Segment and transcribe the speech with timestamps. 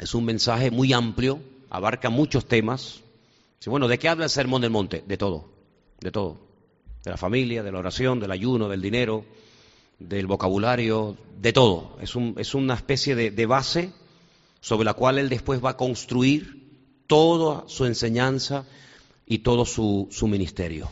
[0.00, 3.02] Es un mensaje muy amplio, abarca muchos temas.
[3.66, 5.04] Bueno, ¿de qué habla el Sermón del Monte?
[5.06, 5.50] De todo,
[6.00, 6.38] de todo.
[7.04, 9.26] De la familia, de la oración, del ayuno, del dinero,
[9.98, 11.98] del vocabulario, de todo.
[12.00, 13.92] Es, un, es una especie de, base
[14.62, 18.64] sobre la cual él después va a construir toda su enseñanza
[19.26, 20.90] y todo su, su ministerio.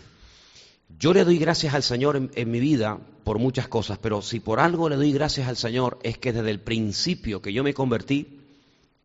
[0.99, 4.41] Yo le doy gracias al Señor en, en, mi vida por muchas cosas, pero si
[4.41, 7.73] por algo le doy gracias al Señor es que desde el principio que yo me
[7.73, 8.38] convertí,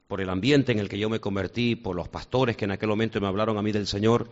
[0.07, 2.89] por el ambiente en el que yo me convertí, por los pastores que en aquel
[2.89, 4.29] momento me hablaron a mí del Señor,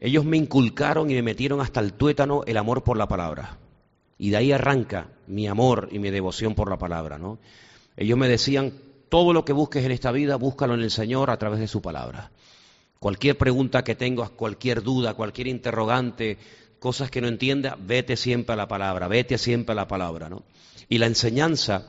[0.00, 3.58] ellos me inculcaron y me metieron hasta el tuétano el amor por la palabra.
[4.18, 7.38] Y de ahí arranca mi amor y mi devoción por la palabra, ¿no?
[7.96, 8.72] Ellos me decían,
[9.08, 11.82] todo lo que busques en esta vida, búscalo en el Señor a través de su
[11.82, 12.30] palabra.
[12.98, 16.38] Cualquier pregunta que tengas, cualquier duda, cualquier interrogante,
[16.78, 20.44] cosas que no entiendas, vete siempre a la palabra, vete siempre a la palabra, ¿no?
[20.88, 21.86] Y la enseñanza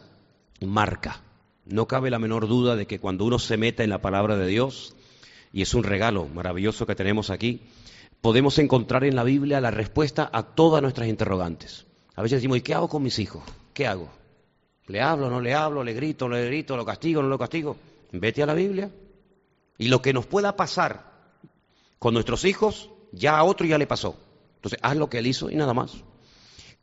[0.61, 1.21] marca.
[1.66, 4.47] No cabe la menor duda de que cuando uno se meta en la palabra de
[4.47, 4.95] Dios,
[5.52, 7.61] y es un regalo maravilloso que tenemos aquí,
[8.22, 11.86] podemos encontrar en la Biblia la respuesta a todas nuestras interrogantes.
[12.16, 13.44] A veces decimos, ¿y qué hago con mis hijos?
[13.73, 14.09] ¿Qué hago?
[14.88, 15.84] ¿Le hablo, no le hablo?
[15.84, 16.75] ¿Le grito, no le grito?
[16.75, 17.78] ¿Lo castigo, no lo castigo?
[18.11, 18.91] Vete a la Biblia.
[19.78, 21.11] Y lo que nos pueda pasar
[21.97, 24.17] con nuestros hijos, ya a otro ya le pasó.
[24.56, 26.03] Entonces, haz lo que él hizo y nada más.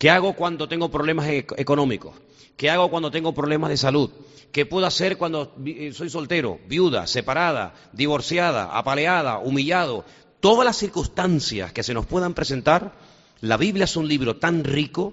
[0.00, 2.14] ¿Qué hago cuando tengo problemas e-, económicos?
[2.56, 4.08] ¿Qué hago cuando tengo problemas de salud?
[4.50, 10.06] ¿Qué puedo hacer cuando eh, soy soltero, viuda, separada, divorciada, apaleada, humillado?
[10.40, 12.94] Todas las circunstancias que se nos puedan presentar,
[13.42, 15.12] la Biblia es un libro tan rico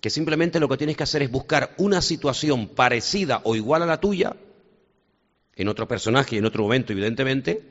[0.00, 3.86] que simplemente lo que tienes que hacer es buscar una situación parecida o igual a
[3.86, 4.36] la tuya,
[5.56, 7.68] en otro personaje y en otro momento, evidentemente,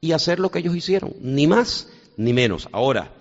[0.00, 2.70] y hacer lo que ellos hicieron, ni más ni menos.
[2.72, 3.12] Ahora,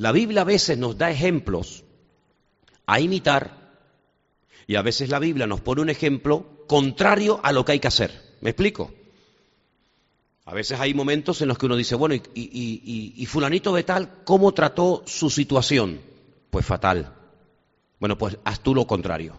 [0.00, 1.84] la Biblia a veces nos da ejemplos
[2.86, 3.76] a imitar
[4.66, 7.88] y a veces la Biblia nos pone un ejemplo contrario a lo que hay que
[7.88, 8.38] hacer.
[8.40, 8.90] ¿Me explico?
[10.46, 14.54] A veces hay momentos en los que uno dice, bueno, y, fulanito de tal, ¿cómo
[14.54, 16.00] trató su situación?
[16.48, 17.12] Pues fatal.
[17.98, 19.38] Bueno, pues haz tú lo contrario.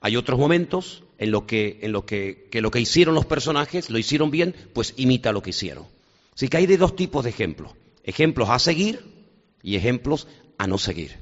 [0.00, 3.90] Hay otros momentos en los que, en lo que, que lo que hicieron los personajes
[3.90, 5.84] lo hicieron bien, pues imita lo que hicieron.
[6.32, 7.72] Así que hay de dos tipos de ejemplos.
[8.04, 9.17] Ejemplos a seguir
[9.62, 10.26] y ejemplos
[10.56, 11.16] a no seguir.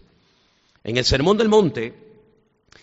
[0.85, 1.95] En el Sermón del Monte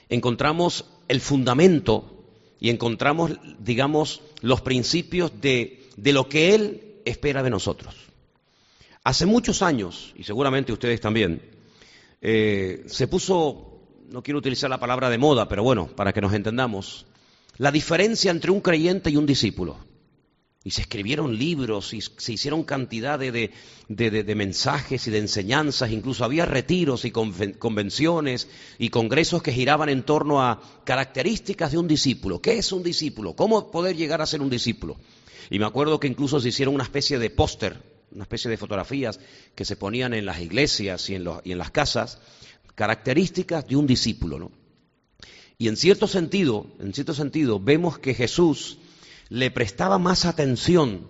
[0.10, 2.26] encontramos el fundamento
[2.60, 7.96] y encontramos, digamos, los principios de, de lo que Él espera de nosotros.
[9.04, 11.42] Hace muchos años, y seguramente ustedes también,
[12.22, 16.34] eh, se puso, no quiero utilizar la palabra de moda, pero bueno, para que nos
[16.34, 17.06] entendamos,
[17.58, 19.78] la diferencia entre un creyente y un discípulo.
[20.66, 23.52] Y se escribieron libros y se hicieron cantidad de,
[23.90, 28.48] de, de, mensajes y de enseñanzas, incluso había retiros y convenciones
[28.78, 32.42] y congresos que giraban en torno a características de un discípulo.
[32.42, 33.36] ¿Qué es un discípulo?
[33.36, 34.98] ¿Cómo poder llegar a ser un discípulo?
[35.50, 39.20] Y me acuerdo que incluso se hicieron una especie de póster una especie de fotografías
[39.56, 42.20] que se ponían en las iglesias y en, los, y en las casas,
[42.76, 44.40] características de un discípulo.
[44.40, 44.52] ¿no?
[45.58, 48.78] Y en cierto sentido, en cierto sentido, vemos que Jesús
[49.34, 51.08] le prestaba más atención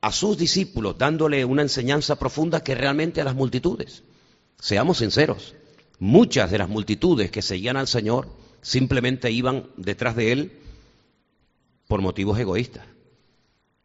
[0.00, 4.04] a sus discípulos, dándole una enseñanza profunda que realmente a las multitudes.
[4.58, 5.54] Seamos sinceros,
[5.98, 8.26] muchas de las multitudes que seguían al Señor
[8.62, 10.52] simplemente iban detrás de Él
[11.88, 12.86] por motivos egoístas.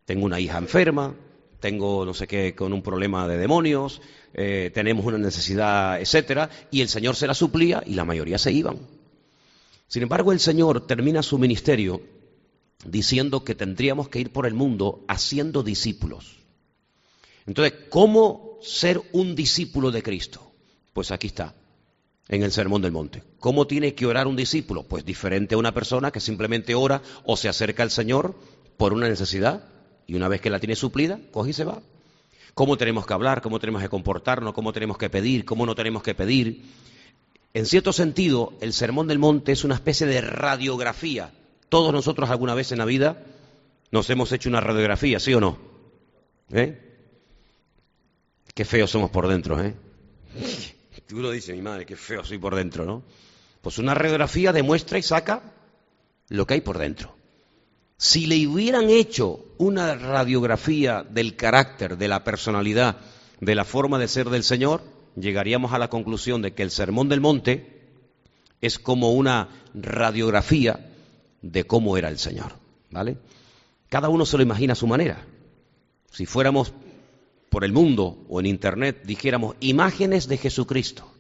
[0.05, 1.13] Tengo una hija enferma,
[1.59, 4.01] tengo no sé qué con un problema de demonios,
[4.33, 8.53] eh, tenemos una necesidad, etcétera, y el Señor se la suplía y la mayoría se
[8.53, 8.77] iban.
[9.89, 12.22] Sin embargo, el Señor termina su ministerio
[12.85, 16.38] diciendo que tendríamos que ir por el mundo haciendo discípulos.
[17.45, 20.51] Entonces, ¿cómo ser un discípulo de Cristo?
[20.94, 21.53] Pues aquí está,
[22.29, 23.23] en el Sermón del Monte.
[23.39, 24.83] ¿Cómo tiene que orar un discípulo?
[24.83, 28.35] Pues diferente a una persona que simplemente ora o se acerca al Señor
[28.77, 29.65] por una necesidad
[30.07, 31.81] y una vez que la tiene suplida, coge y se va.
[32.53, 33.41] ¿Cómo tenemos que hablar?
[33.41, 34.53] ¿Cómo tenemos que comportarnos?
[34.53, 35.44] ¿Cómo tenemos que pedir?
[35.44, 36.63] ¿Cómo no tenemos que pedir?
[37.53, 41.31] En cierto sentido, el Sermón del Monte es una especie de radiografía.
[41.74, 43.24] Todos nosotros alguna vez en la vida
[43.90, 45.58] nos hemos hecho una radiografía, ¿sí o no?
[46.52, 46.80] ¿Eh?
[48.54, 49.74] Qué feos somos por dentro, ¿eh?
[51.08, 53.02] Tú lo dices, mi madre, qué feo soy por dentro, ¿no?
[53.64, 55.52] Pues una radiografía demuestra y saca
[56.30, 57.16] lo que hay por dentro.
[57.98, 62.98] Si le hubieran hecho una radiografía del carácter, de la personalidad,
[63.42, 64.84] de la forma de ser del Señor,
[65.16, 67.81] llegaríamos a la conclusión de que el Sermón del Monte
[68.62, 70.92] es como una radiografía
[71.44, 72.54] de cómo era el Señor,
[72.90, 73.18] ¿vale?
[73.90, 75.24] Cada uno se lo imagina a su manera.
[76.10, 76.74] Si fuéramos
[77.50, 81.12] por el mundo o en internet dijéramos imágenes de Jesucristo,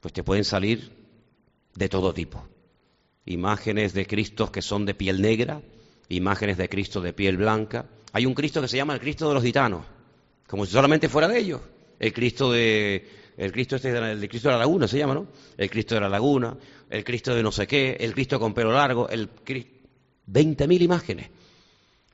[0.00, 0.92] pues te pueden salir
[1.74, 2.48] de todo tipo.
[3.24, 5.62] imágenes de Cristos que son de piel negra,
[6.08, 7.86] imágenes de Cristo de piel blanca.
[8.12, 9.84] Hay un Cristo que se llama el Cristo de los gitanos,
[10.48, 11.60] como si solamente fuera de ellos.
[11.98, 13.06] El Cristo de
[13.36, 15.26] el Cristo este el Cristo de la laguna se llama, ¿no?
[15.56, 16.56] El Cristo de la laguna,
[16.92, 19.30] el Cristo de no sé qué, el Cristo con pelo largo, el
[20.26, 21.30] veinte mil imágenes.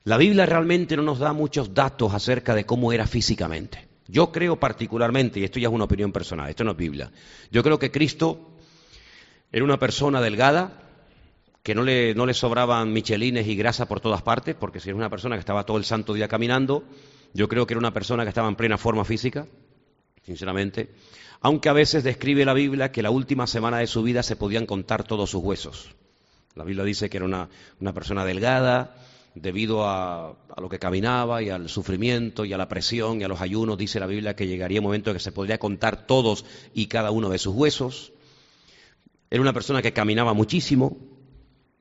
[0.05, 3.89] La Biblia realmente no nos da muchos datos acerca de cómo era físicamente.
[4.07, 7.11] Yo creo particularmente, y esto ya es una opinión personal, esto no es Biblia,
[7.51, 8.53] yo creo que Cristo
[9.53, 10.85] era una persona delgada,
[11.63, 14.97] que no le, no le sobraban michelines y grasa por todas partes, porque si era
[14.97, 16.85] una persona que estaba todo el santo día caminando,
[17.35, 19.47] yo creo que era una persona que estaba en plena forma física,
[20.29, 20.91] sinceramente,
[21.41, 24.67] aunque a veces describe la Biblia que la última semana de su vida se podían
[24.67, 25.89] contar todos sus huesos.
[26.55, 27.49] La Biblia dice que era una,
[27.81, 28.95] una persona delgada,
[29.35, 33.29] debido a, a, lo que caminaba y al sufrimiento y a la presión y a
[33.29, 36.45] los ayunos, dice la Biblia que llegaría un momento en que se podría contar todos
[36.75, 38.13] y cada uno de sus huesos.
[39.31, 40.97] Era una persona que caminaba muchísimo,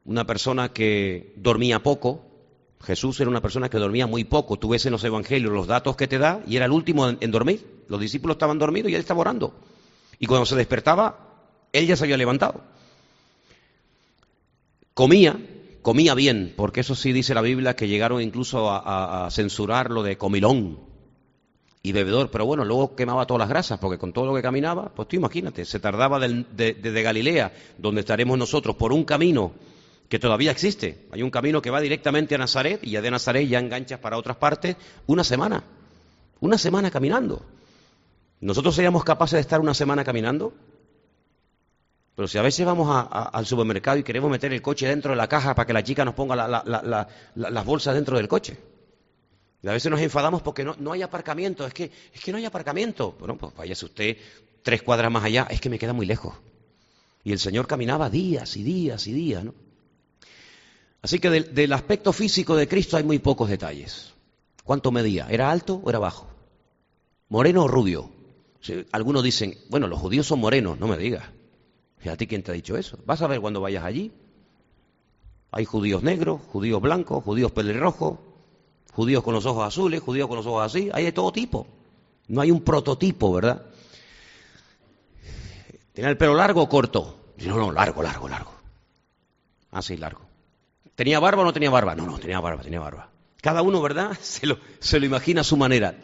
[0.05, 2.23] una persona que dormía poco.
[2.81, 4.57] Jesús era una persona que dormía muy poco.
[4.57, 7.31] Tú ves en los evangelios los datos que te da y era el último en,
[7.31, 7.76] dormir.
[7.87, 9.53] Los discípulos estaban dormidos y él estaba orando.
[10.19, 11.17] Y cuando se despertaba,
[11.71, 12.61] él ya se había levantado.
[14.93, 15.39] Comía,
[15.81, 20.17] comía bien, porque eso sí dice la Biblia que llegaron incluso a, censurar lo de
[20.17, 20.79] comilón,
[21.83, 24.89] y bebedor, pero bueno, luego quemaba todas las grasas, porque con todo lo que caminaba,
[24.93, 29.53] pues tú imagínate, se tardaba desde Galilea, donde estaremos nosotros, por un camino
[30.09, 31.05] que todavía existe.
[31.11, 34.17] Hay un camino que va directamente a Nazaret y ya de Nazaret ya enganchas para
[34.17, 34.75] otras partes
[35.05, 35.63] una semana.
[36.39, 37.43] Una semana caminando.
[38.39, 40.53] ¿Nosotros seríamos capaces de estar una semana caminando?
[42.15, 45.27] Pero si a veces vamos al supermercado y queremos meter el coche dentro de la
[45.27, 48.57] caja para que la chica nos ponga las bolsas dentro del coche.
[49.61, 51.65] Y a veces nos enfadamos porque no, hay aparcamiento.
[51.65, 53.15] Es que, es que no hay aparcamiento.
[53.19, 54.17] Bueno, pues váyase usted
[54.63, 55.47] tres cuadras más allá.
[55.49, 56.35] Es que me queda muy lejos.
[57.23, 59.53] Y el Señor caminaba días y días y días, ¿no?
[61.01, 64.13] Así que del, aspecto físico de Cristo hay muy pocos detalles.
[64.63, 65.27] ¿Cuánto medía?
[65.29, 66.27] ¿Era alto o era bajo?
[67.29, 68.16] ¿Moreno o rubio?
[68.91, 71.23] Algunos dicen, bueno, los judíos son morenos, no me digas.
[72.03, 72.99] ¿Y a ti quién te ha dicho eso?
[73.05, 74.11] Vas a ver cuando vayas allí.
[75.51, 78.19] Hay judíos negros, judíos blancos, judíos pelirrojos,
[78.93, 81.67] judíos con los ojos azules, judíos con los ojos así, hay de todo tipo.
[82.27, 83.65] No hay un prototipo, ¿verdad?
[85.93, 87.33] ¿Tenía el pelo largo o corto?
[87.37, 88.51] No, no, largo, largo, largo.
[89.71, 90.21] Así, ah, largo.
[90.95, 91.95] ¿Tenía barba o no tenía barba?
[91.95, 93.09] No, no, tenía barba, tenía barba.
[93.41, 94.17] Cada uno, ¿verdad?
[94.21, 95.95] Se lo, se lo imagina a su manera.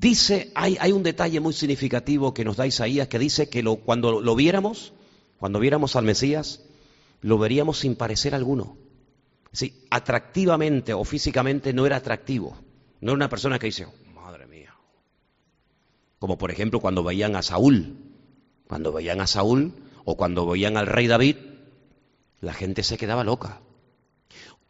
[0.00, 3.76] Dice, hay, hay, un detalle muy significativo que nos da Isaías, que dice que lo,
[3.76, 4.92] cuando lo viéramos,
[5.38, 6.62] cuando viéramos al Mesías,
[7.20, 8.76] lo veríamos sin parecer alguno.
[9.52, 12.56] Sí, atractivamente o físicamente no era atractivo.
[13.00, 14.74] No era una persona que dice, oh, madre mía.
[16.18, 17.96] Como por ejemplo cuando veían a Saúl.
[18.66, 19.74] Cuando veían a Saúl
[20.04, 21.36] o cuando veían al rey David,
[22.40, 23.60] la gente se quedaba loca.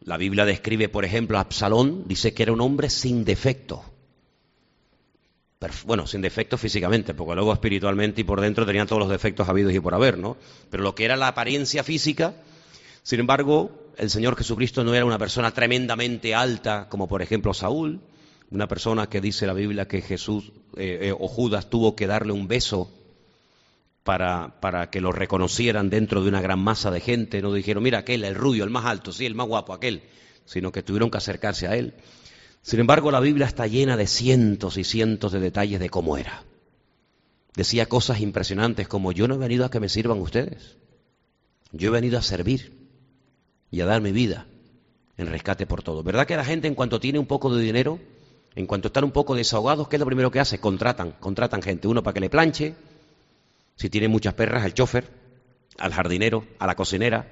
[0.01, 3.83] La Biblia describe, por ejemplo, a Absalón, dice que era un hombre sin defecto.
[5.85, 9.73] Bueno, sin defecto físicamente, porque luego espiritualmente y por dentro tenía todos los defectos habidos
[9.73, 10.37] y por haber, ¿no?
[10.69, 12.35] Pero lo que era la apariencia física,
[13.03, 18.01] sin embargo, el Señor Jesucristo no era una persona tremendamente alta, como por ejemplo Saúl,
[18.51, 22.33] una persona que dice la Biblia que Jesús eh, eh, o Judas tuvo que darle
[22.33, 22.91] un beso
[24.03, 27.41] para, para, que lo reconocieran dentro de una gran masa de gente.
[27.41, 30.03] No dijeron, mira aquel, el rubio, el más alto, sí, el más guapo, aquel,
[30.45, 31.95] sino que tuvieron que acercarse a él.
[32.65, 36.45] Sin embargo, la Biblia está llena de cientos y cientos de detalles de cómo era.
[37.55, 40.75] Decía cosas impresionantes como, yo no he venido a que me sirvan ustedes,
[41.71, 42.75] yo he venido a servir
[43.69, 44.47] y a dar mi vida
[45.15, 46.01] en rescate por todo.
[46.01, 47.99] ¿Verdad que la gente en cuanto tiene un poco de dinero,
[48.55, 50.59] en cuanto están un poco desahogados, ¿qué es lo primero que hace?
[50.59, 51.87] Contratan, contratan gente.
[51.87, 52.73] Uno para que le planche,
[53.75, 55.07] si tiene muchas perras, al chofer,
[55.77, 57.31] al jardinero, a la cocinera.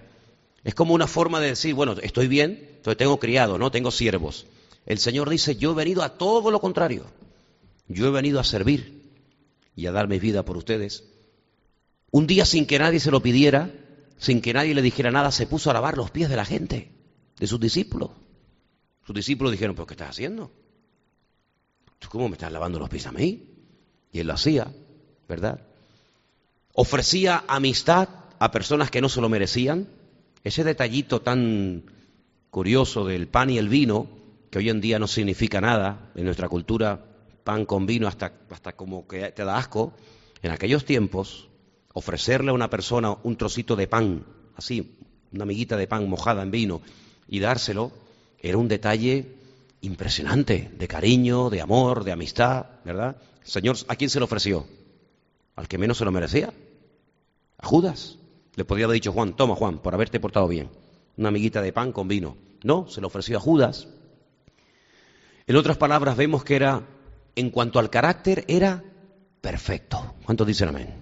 [0.64, 4.46] Es como una forma de decir, bueno, estoy bien, entonces tengo criado, no tengo siervos.
[4.86, 7.06] El Señor dice, yo he venido a todo lo contrario.
[7.88, 9.12] Yo he venido a servir
[9.76, 11.04] y a dar mi vida por ustedes.
[12.12, 13.72] Un día sin que nadie se lo pidiera,
[14.18, 16.92] sin que nadie le dijera nada, se puso a lavar los pies de la gente,
[17.40, 18.12] de sus discípulos.
[19.06, 20.52] Sus discípulos dijeron, ¿pero qué estás haciendo?
[22.00, 23.48] ¿Tú cómo me estás lavando los pies a mí?
[24.12, 24.72] Y él lo hacía,
[25.28, 25.62] ¿verdad?
[26.74, 28.10] Ofrecía amistad
[28.40, 29.88] a personas que no se lo merecían.
[30.44, 31.84] Ese detallito tan
[32.50, 34.08] curioso del pan y el vino,
[34.54, 37.04] que hoy en día no significa nada, en nuestra cultura
[37.44, 39.94] pan con vino hasta, hasta como que te da asco,
[40.44, 41.50] en aquellos tiempos
[41.92, 44.24] ofrecerle a una persona un trocito de pan,
[44.56, 44.96] así,
[45.32, 46.82] una amiguita de pan mojada en vino,
[47.28, 47.94] y dárselo,
[48.38, 49.38] era un detalle
[49.82, 53.18] impresionante, de cariño, de amor, de amistad, ¿verdad?
[53.42, 54.68] Señor, ¿a quién se lo ofreció?
[55.56, 56.54] Al que menos se lo merecía,
[57.58, 58.20] a Judas.
[58.54, 60.70] Le podría haber dicho Juan, toma Juan, por haberte portado bien.
[61.18, 62.38] Una amiguita de pan con vino.
[62.62, 63.88] No, se lo ofreció a Judas.
[65.46, 66.84] En otras palabras, vemos que era,
[67.36, 68.84] en cuanto al carácter, era
[69.42, 70.16] perfecto.
[70.24, 70.94] ¿Cuántos dicen amén?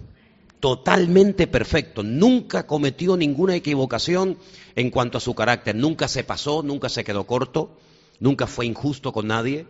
[0.58, 2.02] Totalmente perfecto.
[2.02, 4.38] Nunca cometió ninguna equivocación
[4.74, 5.76] en cuanto a su carácter.
[5.76, 7.78] Nunca se pasó, nunca se quedó corto,
[8.18, 9.66] nunca fue injusto con nadie.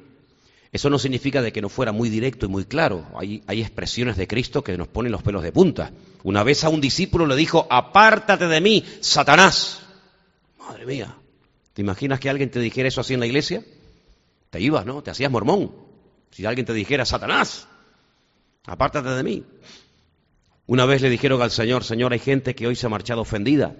[0.72, 3.06] Eso no significa de que no fuera muy directo y muy claro.
[3.14, 5.92] Hay, hay, expresiones de Cristo que nos ponen los pelos de punta.
[6.22, 9.80] Una vez a un discípulo le dijo, apártate de mí, Satanás.
[10.58, 11.14] Madre mía.
[11.74, 13.62] ¿Te imaginas que alguien te dijera eso así en la iglesia?
[14.52, 15.02] Te ibas, ¿no?
[15.02, 15.72] Te hacías mormón.
[16.30, 17.66] Si alguien te dijera, Satanás,
[18.66, 19.44] apártate de mí.
[20.66, 23.76] Una vez le dijeron al Señor, Señor, hay gente que hoy se ha marchado ofendida.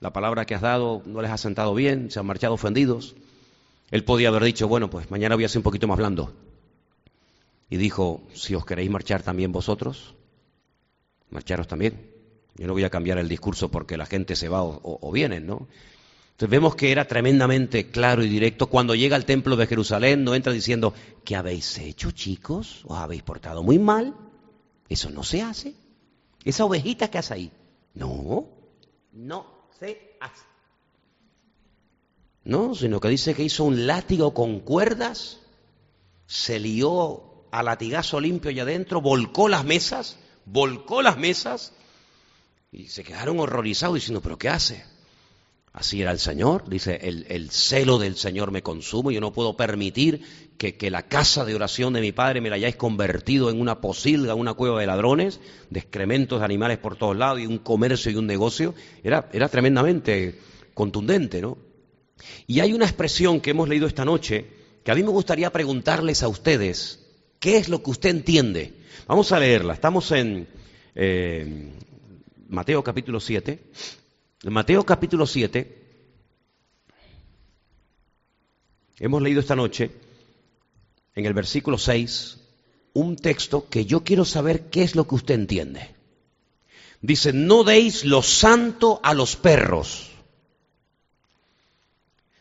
[0.00, 3.14] La palabra que has dado no les ha sentado bien, se han marchado ofendidos.
[3.92, 6.34] Él podía haber dicho, bueno, pues mañana voy a ser un poquito más blando.
[7.68, 10.16] Y dijo, si os queréis marchar también vosotros,
[11.30, 12.10] marcharos también.
[12.56, 15.46] Yo no voy a cambiar el discurso porque la gente se va o, o, vienen,
[15.46, 15.68] ¿no?
[16.40, 18.68] Entonces vemos que era tremendamente claro y directo.
[18.68, 22.80] Cuando llega al templo de Jerusalén, no entra diciendo, ¿qué habéis hecho, chicos?
[22.86, 24.14] ¿Os habéis portado muy mal?
[24.88, 25.74] Eso no se hace.
[26.42, 27.52] Esa ovejita que hace ahí.
[27.92, 28.48] No,
[29.12, 30.44] no se hace.
[32.44, 35.40] No, sino que dice que hizo un látigo con cuerdas,
[36.26, 40.16] se lió a latigazo limpio allá adentro, volcó las mesas,
[40.46, 41.74] volcó las mesas
[42.72, 44.89] y se quedaron horrorizados diciendo, pero ¿qué hace?
[45.72, 49.56] Así era el Señor, dice, el, el celo del Señor me consume, yo no puedo
[49.56, 50.22] permitir
[50.60, 54.34] que, la casa de oración de mi Padre me la hayáis convertido en una posilga,
[54.34, 58.16] una cueva de ladrones, de excrementos de animales por todos lados y un comercio y
[58.16, 58.74] un negocio.
[59.02, 60.38] Era, era tremendamente
[60.74, 61.56] contundente, ¿no?
[62.46, 64.46] Y hay una expresión que hemos leído esta noche
[64.84, 67.06] que a mí me gustaría preguntarles a ustedes,
[67.38, 68.74] ¿qué es lo que usted entiende?
[69.06, 70.46] Vamos a leerla, estamos en
[70.94, 71.72] eh,
[72.48, 73.62] Mateo capítulo 7.
[74.42, 75.76] En Mateo capítulo 7
[78.98, 79.90] hemos leído esta noche
[81.14, 82.38] en el versículo 6
[82.94, 85.94] un texto que yo quiero saber qué es lo que usted entiende.
[87.02, 90.10] Dice, no deis lo santo a los perros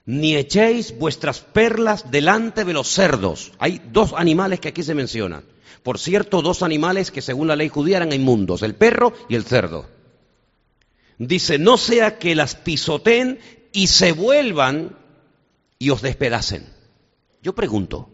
[0.10, 3.52] ni echéis vuestras perlas delante de los cerdos.
[3.60, 5.44] Hay dos animales que aquí se mencionan.
[5.84, 9.44] Por cierto, dos animales que según la ley judía eran inmundos, el perro y el
[9.44, 9.86] cerdo.
[11.20, 13.40] Dice, no sea que las pisoteen
[13.74, 14.98] y se vuelvan
[15.78, 16.66] y os despedacen.
[17.44, 18.10] Yo pregunto,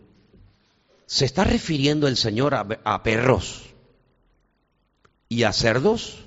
[1.05, 3.61] ¿se está refiriendo el Señor a, a perros
[5.29, 6.25] y a cerdos?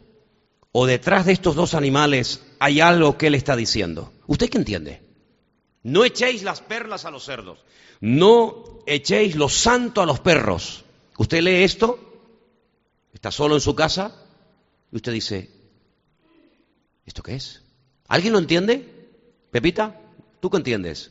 [0.70, 4.12] ¿O detrás de estos dos animales hay algo que Él está diciendo?
[4.28, 5.02] ¿Usted qué entiende?
[5.82, 7.64] No echéis las perlas a los cerdos.
[8.00, 10.84] No echéis lo santo a los perros.
[11.16, 11.98] Usted lee esto,
[13.12, 14.14] está solo en su casa,
[14.92, 15.57] y usted dice,
[17.08, 17.62] ¿esto qué es?
[18.06, 18.86] ¿Alguien lo entiende?
[19.50, 20.00] Pepita,
[20.40, 21.10] ¿tú qué entiendes?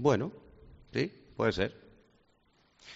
[0.00, 0.30] Bueno,
[0.92, 1.74] sí, puede ser.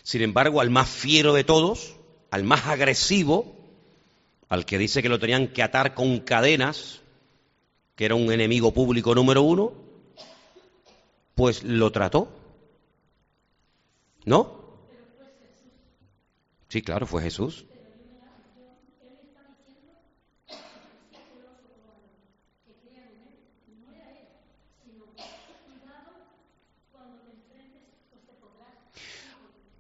[0.05, 1.97] Sin embargo, al más fiero de todos,
[2.31, 3.57] al más agresivo,
[4.49, 7.01] al que dice que lo tenían que atar con cadenas,
[7.97, 9.73] que era un enemigo público número uno,
[11.35, 12.29] pues lo trató.
[14.25, 14.63] ¿No?
[16.69, 17.67] Sí, claro, fue Jesús.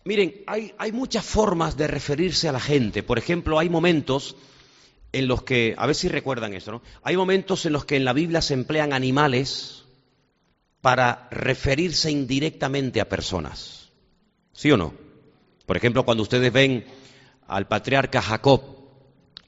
[0.04, 3.02] Miren, hay, hay, muchas formas de referirse a la gente.
[3.02, 4.37] Por ejemplo, hay momentos
[5.12, 6.82] en los que, a ver si recuerdan esto, ¿no?
[7.02, 9.85] Hay momentos en los que en la Biblia se emplean animales
[10.80, 13.92] para referirse indirectamente a personas.
[14.52, 14.92] ¿Sí o no?
[15.66, 16.85] Por ejemplo, cuando ustedes ven
[17.47, 18.62] al patriarca Jacob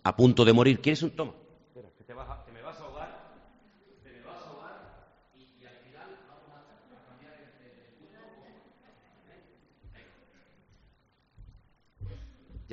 [0.05, 1.33] a punto de morir, ¿quieres un toma?
[1.67, 3.41] Espera, que te, vas a, te me vas a ahogar,
[4.03, 6.59] te me vas a ahogar y, y al final vamos a,
[6.95, 7.75] a cambiar el, el,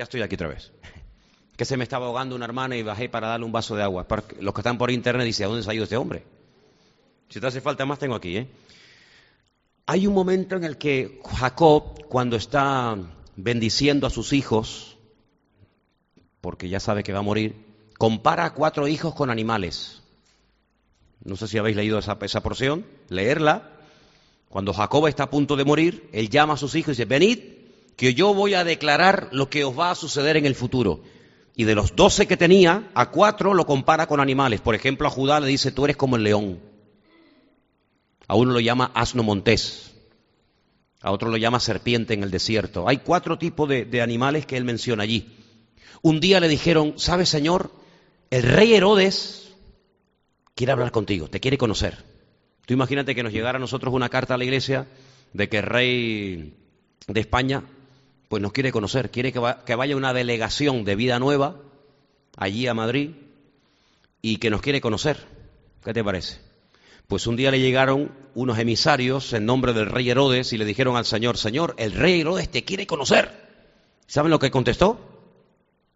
[0.01, 0.71] Ya estoy aquí otra vez.
[1.55, 4.07] Que se me estaba ahogando una hermana y bajé para darle un vaso de agua.
[4.07, 6.23] Para los que están por internet dicen, ¿a dónde ido este hombre?
[7.29, 8.35] Si te hace falta más, tengo aquí.
[8.35, 8.47] ¿eh?
[9.85, 12.97] Hay un momento en el que Jacob, cuando está
[13.35, 14.97] bendiciendo a sus hijos,
[16.39, 17.63] porque ya sabe que va a morir,
[17.99, 20.01] compara a cuatro hijos con animales.
[21.23, 23.69] No sé si habéis leído esa, esa porción, leerla.
[24.49, 27.60] Cuando Jacob está a punto de morir, él llama a sus hijos y dice, venid,
[28.01, 31.03] que yo voy a declarar lo que os va a suceder en el futuro.
[31.55, 34.59] Y de los doce que tenía, a cuatro lo compara con animales.
[34.59, 36.59] Por ejemplo, a Judá le dice, tú eres como el león.
[38.27, 39.91] A uno lo llama asno montés.
[40.99, 42.89] A otro lo llama serpiente en el desierto.
[42.89, 45.37] Hay cuatro tipos de, de animales que él menciona allí.
[46.01, 47.69] Un día le dijeron, ¿sabes, Señor?
[48.31, 49.53] El rey Herodes
[50.55, 52.03] quiere hablar contigo, te quiere conocer.
[52.65, 54.87] Tú imagínate que nos llegara a nosotros una carta a la iglesia
[55.33, 56.57] de que el rey
[57.07, 57.63] de España
[58.31, 61.57] pues nos quiere conocer, quiere que, vaya una delegación de vida nueva
[62.37, 63.11] allí a Madrid
[64.21, 65.17] y que nos quiere conocer.
[65.83, 66.39] ¿Qué te parece?
[67.07, 70.95] Pues un día le llegaron unos emisarios en nombre del rey Herodes y le dijeron
[70.95, 73.33] al Señor, Señor, el rey Herodes te quiere conocer.
[74.07, 74.97] ¿Saben lo que contestó?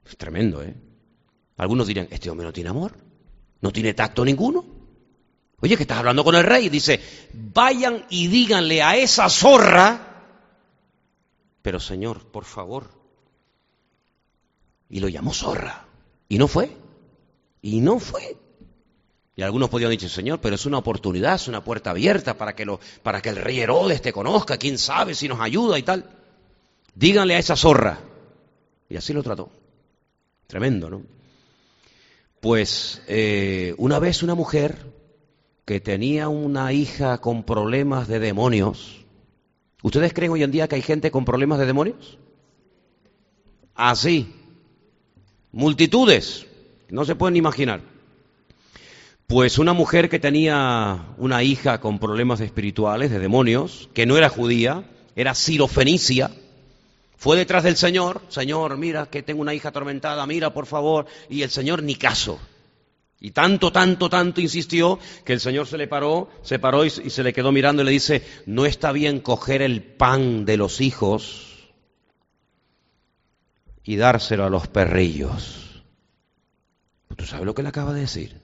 [0.05, 0.75] Es tremendo, ¿eh?
[1.55, 2.97] Algunos dirían, este hombre no tiene amor,
[3.61, 4.65] no tiene tacto ninguno.
[5.61, 6.67] Oye, que estás hablando con el rey.
[6.67, 6.99] Dice,
[7.31, 10.14] vayan y díganle a esa zorra
[11.65, 12.91] pero Señor, por favor.
[14.87, 15.87] Y lo llamó zorra.
[16.29, 16.69] Y no fue.
[17.63, 18.37] Y no fue.
[19.35, 22.65] Y algunos podían decir, Señor, pero es una oportunidad, es una puerta abierta para que,
[22.65, 26.07] lo, para que el rey Herodes te conozca, quién sabe si nos ayuda y tal.
[26.93, 27.97] Díganle a esa zorra.
[28.87, 29.49] Y así lo trató.
[30.45, 31.01] Tremendo, ¿no?
[32.41, 34.85] Pues eh, una vez una mujer
[35.65, 39.04] que tenía una hija con problemas de demonios,
[39.85, 42.17] ¿Ustedes creen hoy en día que hay gente con problemas de demonios?
[43.75, 44.33] Así.
[45.51, 46.47] Multitudes.
[46.89, 47.81] No se pueden imaginar.
[49.27, 54.27] Pues una mujer que tenía una hija con problemas espirituales, de demonios, que no era
[54.27, 56.31] judía, era sirofenicia,
[57.15, 61.43] fue detrás del Señor, Señor, mira que tengo una hija atormentada, mira por favor, y
[61.43, 62.39] el Señor ni caso.
[63.25, 67.23] Y tanto, tanto, tanto insistió que el Señor se le paró, se paró y, se
[67.23, 71.73] le quedó mirando y le dice, no está bien coger el pan de los hijos
[73.83, 75.83] y dárselo a los perrillos.
[77.15, 78.41] ¿Tú sabes lo que le acaba de decir?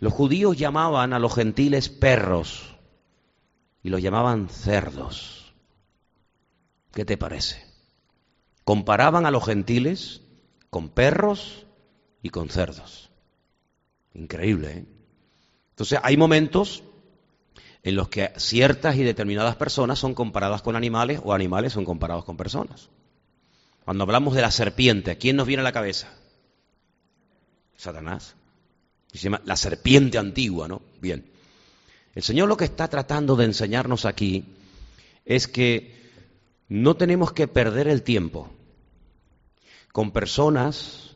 [0.00, 2.74] Los judíos llamaban a los gentiles perros
[3.82, 5.52] y los llamaban cerdos.
[6.90, 7.66] ¿Qué te parece?
[8.64, 10.22] Comparaban a los gentiles
[10.70, 11.64] con perros
[12.24, 13.10] y con cerdos.
[14.14, 14.84] Increíble, ¿eh?
[15.70, 16.82] Entonces hay momentos
[17.82, 22.24] en los que ciertas y determinadas personas son comparadas con animales o animales son comparados
[22.24, 22.88] con personas.
[23.84, 26.08] Cuando hablamos de la serpiente, ¿quién nos viene a la cabeza?
[27.76, 28.36] Satanás.
[29.12, 30.80] Se llama la serpiente antigua, ¿no?
[31.02, 31.30] Bien.
[32.14, 34.46] El Señor lo que está tratando de enseñarnos aquí
[35.26, 36.10] es que
[36.68, 38.50] no tenemos que perder el tiempo
[39.92, 41.13] con personas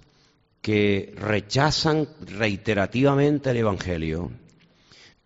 [0.62, 4.30] que rechazan reiterativamente el Evangelio,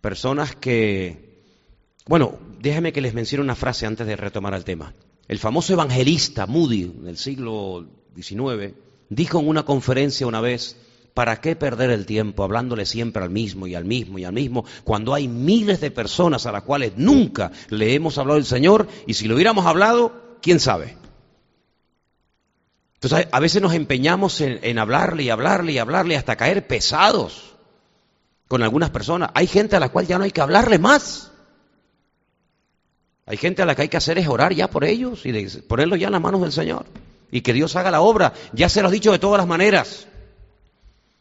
[0.01, 1.43] personas que,
[2.05, 4.93] bueno, déjeme que les mencione una frase antes de retomar el tema.
[5.27, 8.73] El famoso evangelista Moody del siglo XIX
[9.09, 10.77] dijo en una conferencia una vez,
[11.13, 14.65] ¿para qué perder el tiempo hablándole siempre al mismo y al mismo y al mismo
[14.83, 19.13] cuando hay miles de personas a las cuales nunca le hemos hablado del Señor y
[19.13, 20.97] si lo hubiéramos hablado, quién sabe?
[23.03, 27.53] Entonces, a veces nos empeñamos en, hablarle y hablarle y hablarle hasta caer pesados
[28.47, 29.29] con algunas personas.
[29.33, 31.31] Hay gente a la cual ya no hay que hablarle más.
[33.25, 35.33] Hay gente a la que hay que hacer es orar ya por ellos y
[35.67, 36.85] ponerlos ya en las manos del Señor.
[37.29, 38.31] Y que Dios haga la obra.
[38.53, 40.07] Ya se lo ha dicho de todas las maneras.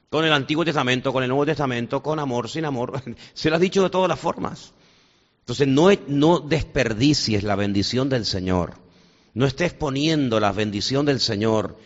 [0.09, 3.03] Con el Antiguo Testamento, con el Nuevo Testamento, con amor, sin amor.
[3.35, 4.73] Se lo ha dicho de todas las formas.
[5.41, 8.75] Entonces no, no desperdicies la bendición del Señor.
[9.35, 11.79] No estés poniendo la bendición del Señor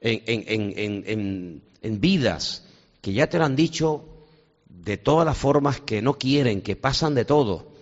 [0.00, 2.64] en, vidas
[3.00, 4.04] que ya te lo han dicho
[4.68, 7.72] de todas las formas que no quieren, que pasan de todo.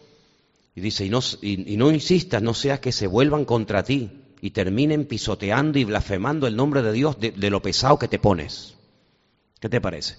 [0.74, 4.50] Y dice, y no, y, no insistas, no seas que se vuelvan contra ti y
[4.50, 8.74] terminen pisoteando y blasfemando el nombre de Dios de, de lo pesado que te pones.
[9.60, 10.16] ¿Qué te parece?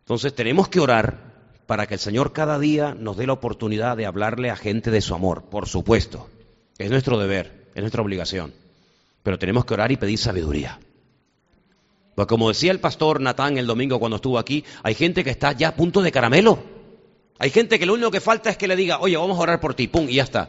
[0.00, 1.34] Entonces tenemos que orar
[1.66, 5.02] para que el Señor cada día nos dé la oportunidad de hablarle a gente de
[5.02, 6.28] su amor, por supuesto.
[6.78, 8.54] Es nuestro deber es nuestra obligación.
[9.22, 10.80] Pero tenemos que orar y pedir sabiduría.
[12.14, 15.52] Pues como decía el pastor Natán el domingo cuando estuvo aquí, hay gente que está
[15.52, 16.58] ya a punto de caramelo.
[17.38, 19.60] Hay gente que lo único que falta es que le diga, oye, vamos a orar
[19.60, 20.48] por ti, pum, y ya está.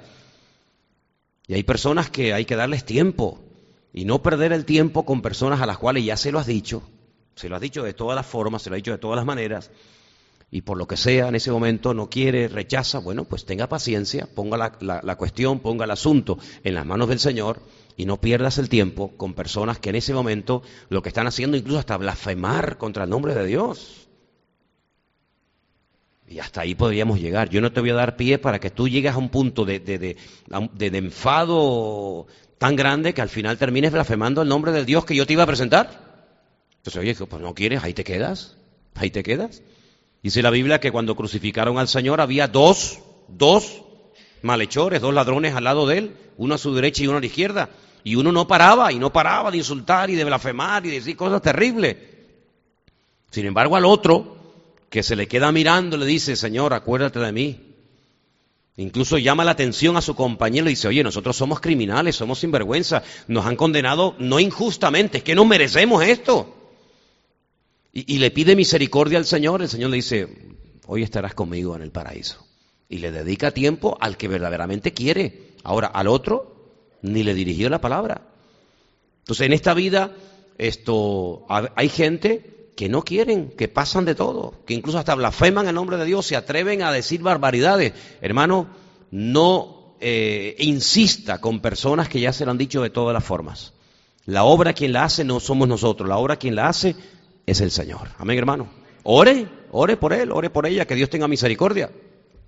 [1.47, 3.43] Y hay personas que hay que darles tiempo
[3.91, 6.81] y no perder el tiempo con personas a las cuales ya se lo has dicho,
[7.35, 9.25] se lo has dicho de todas las formas, se lo has dicho de todas las
[9.25, 9.69] maneras,
[10.49, 14.27] y por lo que sea en ese momento no quiere, rechaza, bueno, pues tenga paciencia,
[14.33, 17.61] ponga la, cuestión, ponga el asunto en las manos del Señor
[17.97, 21.57] y no pierdas el tiempo con personas que en ese momento lo que están haciendo
[21.57, 24.07] incluso hasta blasfemar contra el nombre de Dios.
[26.29, 27.49] Y hasta ahí podríamos llegar.
[27.49, 29.79] Yo no te voy a dar pie para que tú llegues a un punto de,
[29.79, 30.17] de,
[30.97, 35.33] enfado tan grande que al final termines blasfemando el nombre del Dios que yo te
[35.33, 35.89] iba a presentar.
[36.77, 38.57] Entonces, oye, pues no quieres, ahí te quedas,
[38.95, 39.61] ahí te quedas.
[40.23, 43.81] Dice la Biblia que cuando crucificaron al Señor había dos, dos
[44.41, 47.25] malhechores, dos ladrones al lado de él, uno a su derecha y uno a la
[47.25, 47.69] izquierda.
[48.03, 51.17] Y uno no paraba, y no paraba de insultar y de blasfemar y de decir
[51.17, 51.97] cosas terribles.
[53.31, 54.37] Sin embargo, al otro,
[54.89, 57.67] que se le queda mirando, le dice, Señor, acuérdate de mí.
[58.77, 63.03] Incluso llama la atención a su compañero y dice, oye, nosotros somos criminales, somos sinvergüenza,
[63.27, 66.56] nos han condenado no injustamente, es que no merecemos esto.
[68.05, 70.27] Y, le pide misericordia al Señor, el Señor le dice,
[70.85, 72.45] hoy estarás conmigo en el paraíso.
[72.87, 75.53] Y le dedica tiempo al que verdaderamente quiere.
[75.63, 78.21] Ahora, al otro, ni le dirigió la palabra.
[79.21, 80.11] Entonces, en esta vida,
[80.59, 85.73] esto, hay gente que no quieren, que pasan de todo, que incluso hasta blasfeman el
[85.73, 87.93] nombre de Dios, se atreven a decir barbaridades.
[88.21, 88.67] Hermano,
[89.09, 93.73] no eh, insista con personas que ya se lo han dicho de todas las formas.
[94.27, 96.95] La obra quien la hace no somos nosotros, la obra quien la hace
[97.47, 98.09] es el Señor.
[98.19, 98.67] Amén, hermano.
[99.01, 101.89] Ore, ore por él, ore por ella, que Dios tenga misericordia.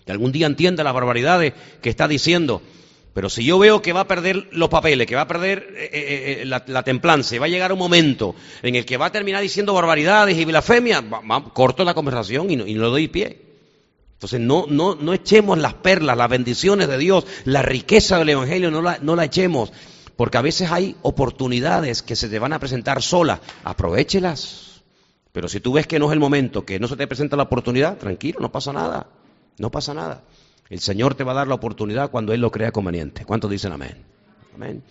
[0.05, 2.62] Que algún día entienda las barbaridades que está diciendo
[3.13, 5.89] pero si yo veo que va a perder los papeles, que va a perder eh,
[5.91, 9.12] eh, eh, la, la, templanza, va a llegar un momento en el que va a
[9.12, 11.03] terminar diciendo barbaridades y blasfemias,
[11.53, 13.41] corto la conversación y no, y no le doy pie.
[14.13, 18.69] Entonces no, no, no echemos las perlas, las bendiciones de Dios, la riqueza del Evangelio,
[18.69, 19.71] no la, no la echemos,
[20.15, 24.68] porque a veces hay oportunidades que se te van a presentar solas, aprovechelas.
[25.39, 27.43] Pero si tú ves que no es el momento, que no se te presenta la
[27.43, 29.08] oportunidad, tranquilo, no pasa nada,
[29.58, 30.21] no pasa nada.
[30.69, 33.23] El Señor te va a dar la oportunidad cuando Él lo crea conveniente.
[33.23, 34.04] ¿Cuántos dicen amén?
[34.54, 34.84] Amén.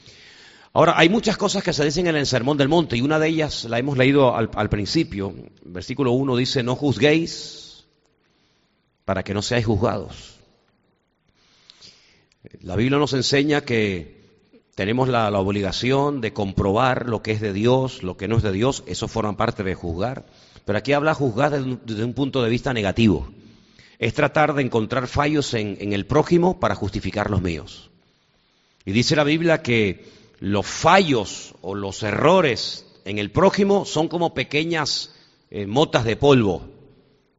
[0.73, 3.29] Ahora, hay muchas cosas que se dicen en el Sermón del Monte y una de
[3.29, 5.35] ellas la hemos leído al, al principio.
[5.67, 7.85] Versículo 1 dice, no juzguéis
[9.05, 10.39] para que no seáis juzgados.
[12.63, 14.18] La Biblia nos enseña que
[14.79, 18.53] tenemos la, obligación de comprobar lo que es de Dios, lo que no es de
[18.53, 20.25] Dios, eso forma parte de juzgar.
[20.65, 23.29] Pero aquí habla juzgar desde un, punto de vista negativo
[23.99, 27.91] es tratar de encontrar fallos en, en, el prójimo para justificar los míos.
[28.85, 30.05] Y dice la Biblia que
[30.39, 35.13] los fallos o los errores en el prójimo son como pequeñas
[35.51, 36.69] eh, motas de polvo.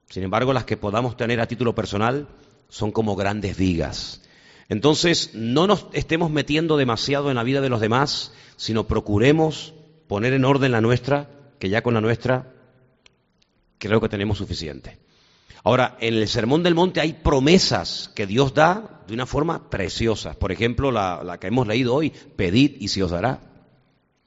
[0.10, 2.28] Sin embargo, las que podamos tener a título personal
[2.68, 4.24] son como grandes vigas.
[4.70, 9.74] Entonces, no nos estemos metiendo demasiado en la vida de los demás, sino procuremos
[10.08, 11.28] poner en orden la nuestra,
[11.58, 12.54] que ya con la nuestra
[13.80, 15.00] creo que tenemos suficiente.
[15.64, 20.34] Ahora, en el Sermón del Monte hay promesas que Dios da de una forma preciosa.
[20.36, 23.42] Por ejemplo, la, la, que hemos leído hoy, pedid y se os dará,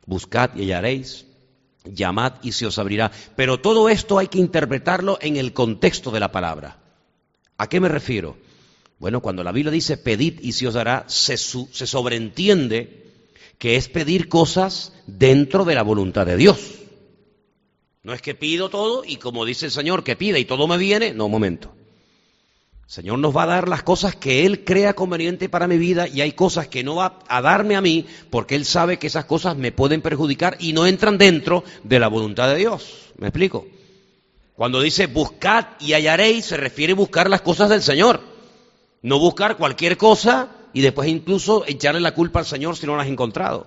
[0.06, 1.26] buscad y hallaréis,
[1.84, 3.12] llamad y se os abrirá.
[3.36, 6.78] Pero todo esto hay que interpretarlo en el contexto de la palabra.
[7.56, 8.36] ¿A qué me refiero?
[9.02, 13.02] Bueno, cuando la Biblia dice pedid y se os dará, se, sobreentiende
[13.58, 16.74] que es pedir cosas dentro de la voluntad de Dios.
[18.04, 20.78] No es que pido todo y como dice el Señor que pida y todo me
[20.78, 21.74] viene, no, un momento.
[22.84, 26.06] El Señor nos va a dar las cosas que Él crea conveniente para mi vida
[26.06, 29.24] y hay cosas que no va a darme a mí porque Él sabe que esas
[29.24, 33.10] cosas me pueden perjudicar y no entran dentro de la voluntad de Dios.
[33.16, 33.66] ¿Me explico?
[34.54, 38.30] Cuando dice buscad y hallaréis, se refiere a buscar las cosas del Señor.
[39.02, 43.06] No buscar cualquier cosa y después incluso echarle la culpa al Señor si no las
[43.06, 43.66] has encontrado.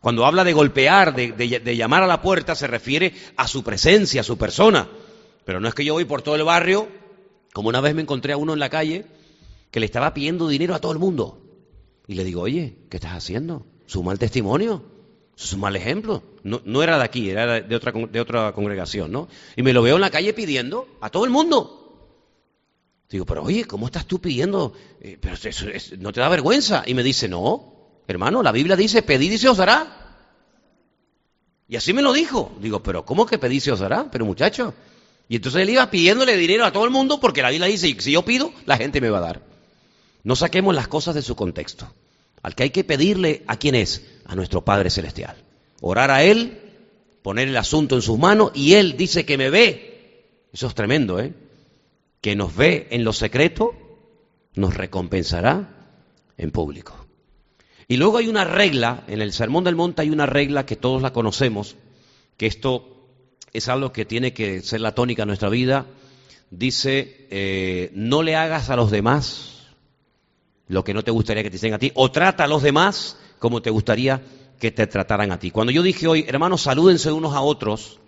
[0.00, 4.24] Cuando habla de golpear, de, llamar a la puerta, se refiere a su presencia, a
[4.24, 4.88] su persona.
[5.44, 6.88] Pero no es que yo voy por todo el barrio,
[7.52, 9.06] como una vez me encontré a uno en la calle
[9.70, 11.42] que le estaba pidiendo dinero a todo el mundo.
[12.06, 13.66] Y le digo, oye, ¿qué estás haciendo?
[13.86, 14.84] ¿Su mal testimonio?
[15.36, 16.22] ¿Es un mal ejemplo?
[16.42, 19.28] No, no era de aquí, era de otra, de otra congregación, ¿no?
[19.56, 21.87] Y me lo veo en la calle pidiendo a todo el mundo.
[23.08, 24.74] Digo, pero oye, ¿cómo estás tú pidiendo?
[25.00, 25.66] Eh, pero eso,
[25.98, 26.82] ¿no te da vergüenza?
[26.86, 29.86] Y me dice, no, Hermano, la Biblia dice, pedid y se os dará.
[31.68, 32.56] Y así me lo dijo.
[32.58, 34.10] Digo, pero ¿cómo que pedid y se os dará?
[34.10, 34.72] Pero muchacho.
[35.28, 38.12] Y entonces él iba pidiéndole dinero a todo el mundo porque la Biblia dice, si
[38.12, 39.42] yo pido, la gente me va a dar.
[40.24, 41.92] No saquemos las cosas de su contexto.
[42.42, 44.06] Al que hay que pedirle, ¿a quién es?
[44.24, 45.36] A nuestro Padre Celestial.
[45.82, 46.58] Orar a Él,
[47.20, 50.48] poner el asunto en sus manos y Él dice que me ve.
[50.50, 51.34] Eso es tremendo, ¿eh?
[52.20, 53.74] Que nos ve en lo secreto,
[54.54, 55.92] nos recompensará
[56.36, 56.94] en público.
[57.86, 61.00] Y luego hay una regla, en el Sermón del Monte hay una regla que todos
[61.00, 61.76] la conocemos,
[62.36, 63.08] que esto
[63.52, 65.86] es algo que tiene que ser la tónica de nuestra vida.
[66.50, 69.68] Dice, eh, no le hagas a los demás
[70.68, 73.16] lo que no te gustaría que te hicieran a ti, o trata a los demás
[73.38, 74.22] como te gustaría
[74.58, 75.50] que te trataran a ti.
[75.50, 77.98] Cuando yo dije hoy, hermanos, salúdense unos a otros,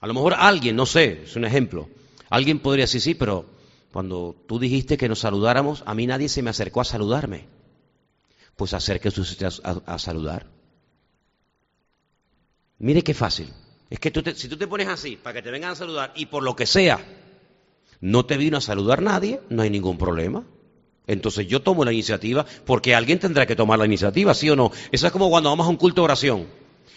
[0.00, 1.88] a lo mejor alguien, no sé, es un ejemplo,
[2.30, 3.46] alguien podría decir, sí, pero
[3.92, 7.46] cuando tú dijiste que nos saludáramos, a mí nadie se me acercó a saludarme.
[8.56, 10.46] Pues acérquese usted a, a, saludar.
[12.78, 13.52] Mire qué fácil.
[13.90, 16.42] Es que si tú te pones así para que te vengan a saludar y por
[16.42, 16.98] lo que sea
[18.00, 20.44] no te vino a saludar nadie, no hay ningún problema.
[21.06, 24.72] Entonces yo tomo la iniciativa porque alguien tendrá que tomar la iniciativa, ¿sí o no?
[24.90, 26.46] Eso es como cuando vamos a un culto de oración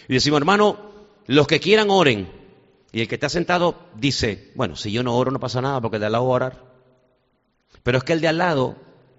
[0.08, 0.76] y decimos, hermano,
[1.26, 2.39] los que quieran oren.
[2.92, 5.98] Y el que está sentado dice, bueno, si yo no oro no pasa nada porque
[5.98, 6.64] de al lado va a orar.
[7.82, 8.76] Pero es que el de al lado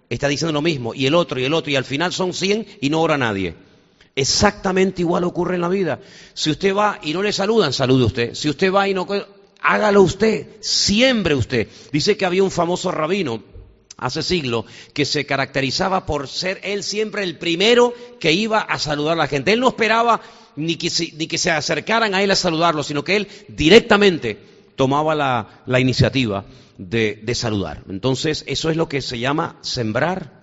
[0.10, 2.68] está diciendo lo mismo y el otro y el otro y al final son 100
[2.82, 3.56] y no ora nadie.
[4.16, 6.00] Exactamente igual ocurre en la vida.
[6.34, 8.34] Si usted va y no le saludan, salude usted.
[8.36, 9.08] Si usted va y no...
[9.64, 11.68] Hágalo usted, siembre usted.
[11.92, 13.44] Dice que había un famoso rabino
[14.02, 19.14] hace siglos que se caracterizaba por ser él siempre el primero que iba a saludar
[19.14, 19.54] a la gente.
[19.54, 20.20] Él no esperaba
[20.56, 24.38] ni que se, ni que se acercaran a él a saludarlo, sino que él directamente
[24.76, 26.46] tomaba la, la iniciativa
[26.78, 27.84] de, de, saludar.
[27.90, 30.42] Entonces, eso es lo que se llama sembrar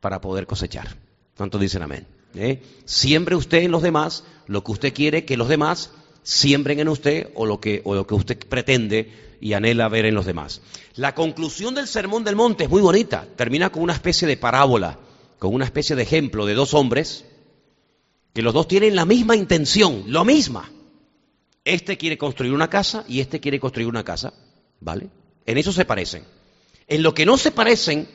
[0.00, 0.96] para poder cosechar.
[1.36, 2.06] ¿Cuántos dicen amén?
[2.34, 2.62] ¿Eh?
[2.84, 5.90] Siembre usted en los demás lo que usted quiere que los demás
[6.22, 10.14] siembren en usted o lo que, o lo que usted pretende y anhela ver en
[10.14, 10.62] los demás.
[10.94, 13.26] La conclusión del Sermón del Monte es muy bonita.
[13.36, 14.98] Termina con una especie de parábola,
[15.38, 17.24] con una especie de ejemplo de dos hombres
[18.32, 20.70] que los dos tienen la misma intención, lo misma.
[21.64, 24.32] Este quiere construir una casa y este quiere construir una casa,
[24.80, 25.08] ¿vale?
[25.46, 26.24] En eso se parecen.
[26.88, 28.08] En lo que no se parecen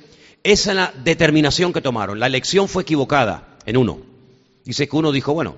[0.44, 2.20] es en la determinación que tomaron.
[2.20, 4.00] La elección fue equivocada en uno.
[4.66, 5.56] Dice que uno dijo, bueno,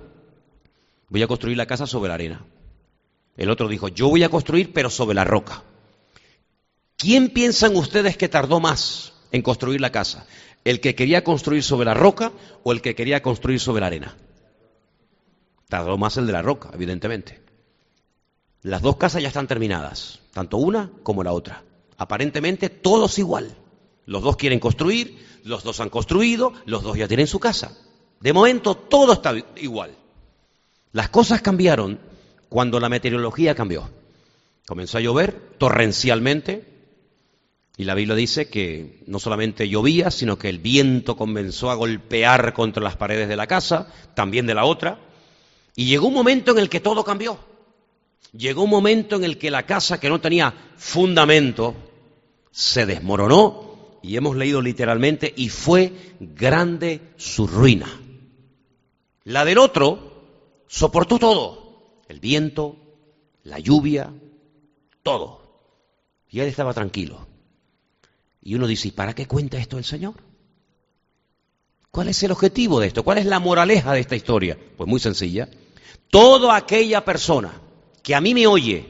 [1.10, 2.46] voy a construir la casa sobre la arena.
[3.38, 5.64] El otro dijo, yo voy a construir pero sobre la roca.
[6.98, 10.28] ¿Quién piensan ustedes que tardó más en construir la casa?
[10.66, 14.18] ¿El que quería construir sobre la roca o el que quería construir sobre la arena?
[15.70, 17.42] Tardó más el de la roca, evidentemente.
[18.64, 21.64] Las dos casas ya están terminadas, tanto una como la otra.
[21.96, 23.56] Aparentemente todos igual.
[24.06, 27.78] Los dos quieren construir, los dos han construido, los dos ya tienen su casa.
[28.20, 29.96] De momento todo está igual.
[30.92, 32.00] Las cosas cambiaron
[32.50, 33.90] cuando la meteorología cambió.
[34.66, 36.66] Comenzó a llover torrencialmente
[37.78, 42.54] y la Biblia dice que no solamente llovía, sino que el viento comenzó a golpear
[42.54, 45.00] contra las paredes de la casa, también de la otra,
[45.80, 47.40] y llegó un momento en el que todo cambió.
[48.34, 51.74] Llegó un momento en el que la casa que no tenía fundamento
[52.52, 57.88] se desmoronó y hemos leído literalmente y fue grande su ruina.
[59.24, 62.76] La del otro soportó todo el viento,
[63.46, 64.14] la lluvia,
[65.02, 65.64] todo.
[66.28, 67.26] Y él estaba tranquilo.
[68.42, 70.16] Y uno dice, ¿y para qué cuenta esto el Señor?
[71.90, 73.04] ¿Cuál es el objetivo de esto?
[73.04, 74.58] ¿Cuál es la moraleja de esta historia?
[74.76, 75.48] Pues muy sencilla.
[76.10, 77.52] Toda aquella persona
[78.02, 78.86] que a mí me oye,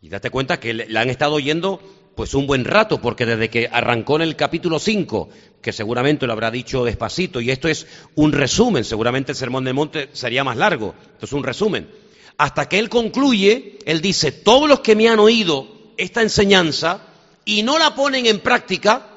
[0.00, 1.80] y date cuenta que la han estado oyendo
[2.14, 5.28] pues un buen rato, porque desde que arrancó en el capítulo 5,
[5.60, 9.74] que seguramente lo habrá dicho despacito, y esto es un resumen, seguramente el Sermón del
[9.74, 11.90] Monte sería más largo, esto es un resumen.
[12.38, 15.66] Hasta que él concluye, él dice, todos los que me han oído
[15.98, 17.02] esta enseñanza
[17.44, 19.08] y no la ponen en práctica,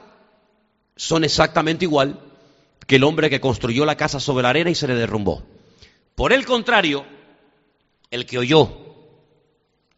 [0.95, 2.19] son exactamente igual
[2.85, 5.43] que el hombre que construyó la casa sobre la arena y se le derrumbó.
[6.19, 7.05] Por el contrario,
[8.11, 8.69] el que oyó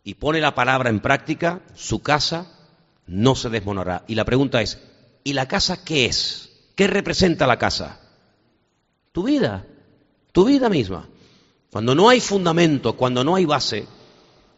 [0.04, 2.46] y pone la palabra en práctica, su casa
[3.08, 4.06] no se desmoronará.
[4.08, 4.80] Y la pregunta es,
[5.24, 6.52] ¿y la casa qué es?
[6.76, 8.00] ¿Qué representa la casa?
[9.12, 9.66] Tu vida,
[10.32, 11.10] tu vida misma.
[11.72, 13.88] Cuando no hay fundamento, cuando no hay base,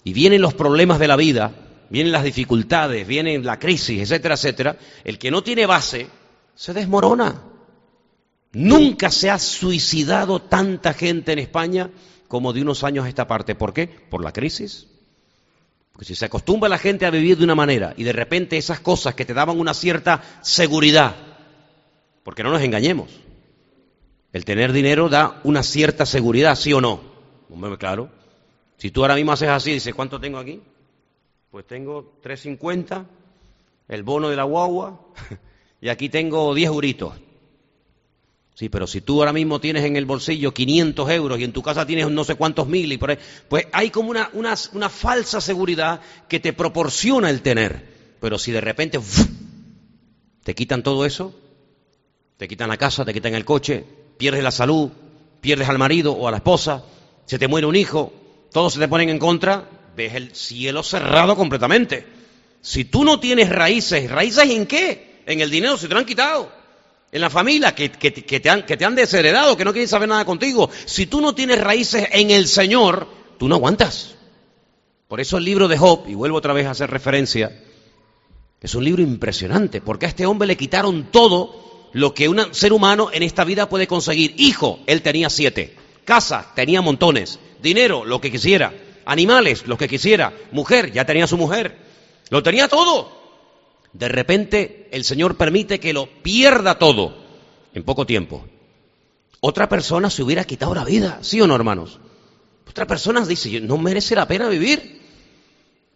[0.04, 1.54] y vienen los problemas de la vida,
[1.89, 6.10] vienen las dificultades, viene la crisis, etcétera, etcétera, el que no tiene base
[6.56, 7.52] se desmorona.
[8.53, 11.89] Nunca se ha suicidado tanta gente en España
[12.27, 13.55] como de unos años a esta parte.
[13.55, 13.87] ¿Por qué?
[13.87, 14.87] Por la crisis,
[15.93, 18.79] porque si se acostumbra la gente a vivir de una manera y de repente esas
[18.79, 21.15] cosas que te daban una cierta seguridad,
[22.23, 23.11] porque no nos engañemos,
[24.33, 27.13] el tener dinero da una cierta seguridad, ¿sí o no?
[27.77, 28.09] Claro.
[28.77, 30.61] Si tú ahora mismo haces así, dices, ¿cuánto tengo aquí?
[31.51, 33.05] Pues tengo 3.50,
[33.87, 34.99] el bono de la guagua,
[35.81, 37.13] y aquí tengo 10 euritos.
[38.55, 41.63] Sí, pero si tú ahora mismo tienes en el bolsillo 500 euros y en tu
[41.63, 43.17] casa tienes no sé cuántos mil, y por ahí,
[43.49, 47.91] pues hay como una, falsa seguridad que te proporciona el tener.
[48.19, 48.99] Pero si de repente
[50.43, 51.33] te quitan todo eso,
[52.37, 53.83] te quitan la casa, te quitan el coche,
[54.17, 54.91] pierdes la salud,
[55.41, 56.83] pierdes al marido o a la esposa,
[57.25, 58.13] se te muere un hijo,
[58.51, 62.05] todos se te ponen en contra, ves el cielo cerrado completamente.
[62.61, 65.23] Si tú no tienes raíces, ¿raíces en qué?
[65.25, 66.62] En el dinero, se te lo han quitado.
[67.13, 70.26] En la familia que, te han, que te han desheredado, que no quieren saber nada
[70.26, 70.71] contigo.
[70.86, 74.15] Si tú no tienes raíces en el Señor, tú no aguantas.
[75.08, 77.62] Por eso el libro de Job, y vuelvo otra vez a hacer referencia,
[78.60, 82.73] es un libro impresionante, porque a este hombre le quitaron todo lo que un ser
[82.73, 84.34] humano en esta vida puede conseguir.
[84.38, 85.76] Hijo, él tenía siete.
[86.06, 87.39] Casa, tenía montones.
[87.62, 88.73] Dinero, lo que quisiera.
[89.06, 90.34] Animales, lo que quisiera.
[90.52, 91.78] Mujer, ya tenía su mujer.
[92.32, 93.22] Lo tenía todo.
[93.93, 97.15] De repente el Señor permite que lo pierda todo
[97.73, 98.45] en poco tiempo.
[99.39, 101.99] Otra persona se hubiera quitado la vida, ¿sí o no, hermanos?
[102.67, 105.01] Otra persona dice, no merece la pena vivir.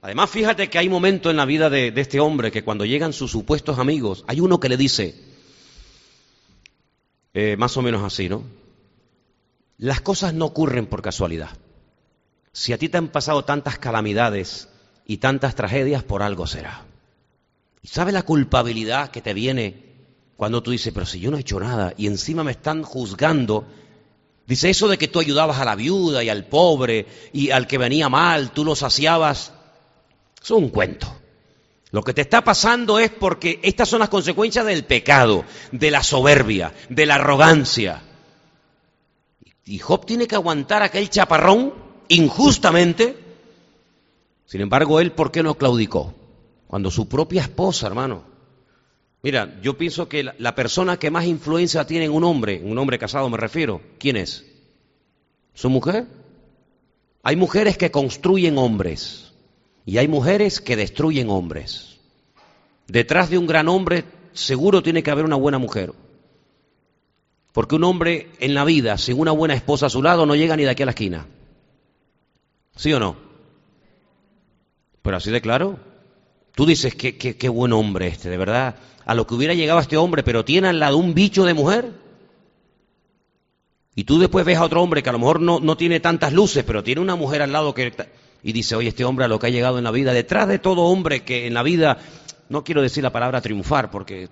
[0.02, 3.32] Además, fíjate que hay momentos en la vida de, este hombre que cuando llegan sus
[3.32, 5.16] supuestos amigos, hay uno que le dice,
[7.34, 8.44] eh, más o menos así, ¿no?
[9.78, 11.52] Las cosas no ocurren por casualidad.
[12.52, 14.70] Si a ti te han pasado tantas calamidades
[15.06, 16.87] y tantas tragedias, por algo será.
[17.88, 19.82] ¿Y sabes la culpabilidad que te viene
[20.36, 23.66] cuando tú dices, pero si yo no he hecho nada y encima me están juzgando?
[24.46, 27.78] Dice eso de que tú ayudabas a la viuda y al pobre y al que
[27.78, 29.54] venía mal, tú lo saciabas.
[30.44, 31.08] Es un cuento.
[31.92, 36.04] Lo que te está pasando es porque estas son las consecuencias del pecado, de la
[36.04, 38.02] soberbia, de la arrogancia.
[39.64, 41.74] Y Job tiene que aguantar aquel chaparrón
[42.10, 43.18] injustamente.
[44.46, 46.17] Sin embargo, él, ¿por qué no claudicó?
[46.68, 48.24] Cuando su propia esposa, hermano.
[49.24, 53.00] Mira, yo pienso que la persona que más influencia tiene en un hombre, un hombre
[53.00, 54.46] casado me refiero, ¿quién es?
[55.54, 56.06] ¿Su mujer?
[57.24, 59.34] Hay mujeres que construyen hombres.
[59.86, 61.98] Y hay mujeres que destruyen hombres.
[62.88, 64.04] Detrás de un gran hombre
[64.34, 65.94] seguro tiene que haber una buena mujer.
[67.54, 70.56] Porque un hombre en la vida sin una buena esposa a su lado no llega
[70.56, 71.26] ni de aquí a la esquina.
[72.76, 73.16] ¿Sí o no?
[75.02, 75.80] Pero así de claro.
[76.58, 78.78] Tú dices, qué, qué, buen hombre este, de verdad.
[79.06, 81.92] A lo que hubiera llegado este hombre, pero tiene al lado un bicho de mujer.
[83.94, 86.34] Y tú después ves a otro hombre que a lo mejor no, no tiene tantas
[86.34, 87.94] luces, pero tiene una mujer al lado que
[88.42, 90.58] y dice, oye, este hombre a lo que ha llegado en la vida, detrás de
[90.58, 92.00] todo hombre que en la vida,
[92.50, 94.28] no quiero decir la palabra triunfar, porque,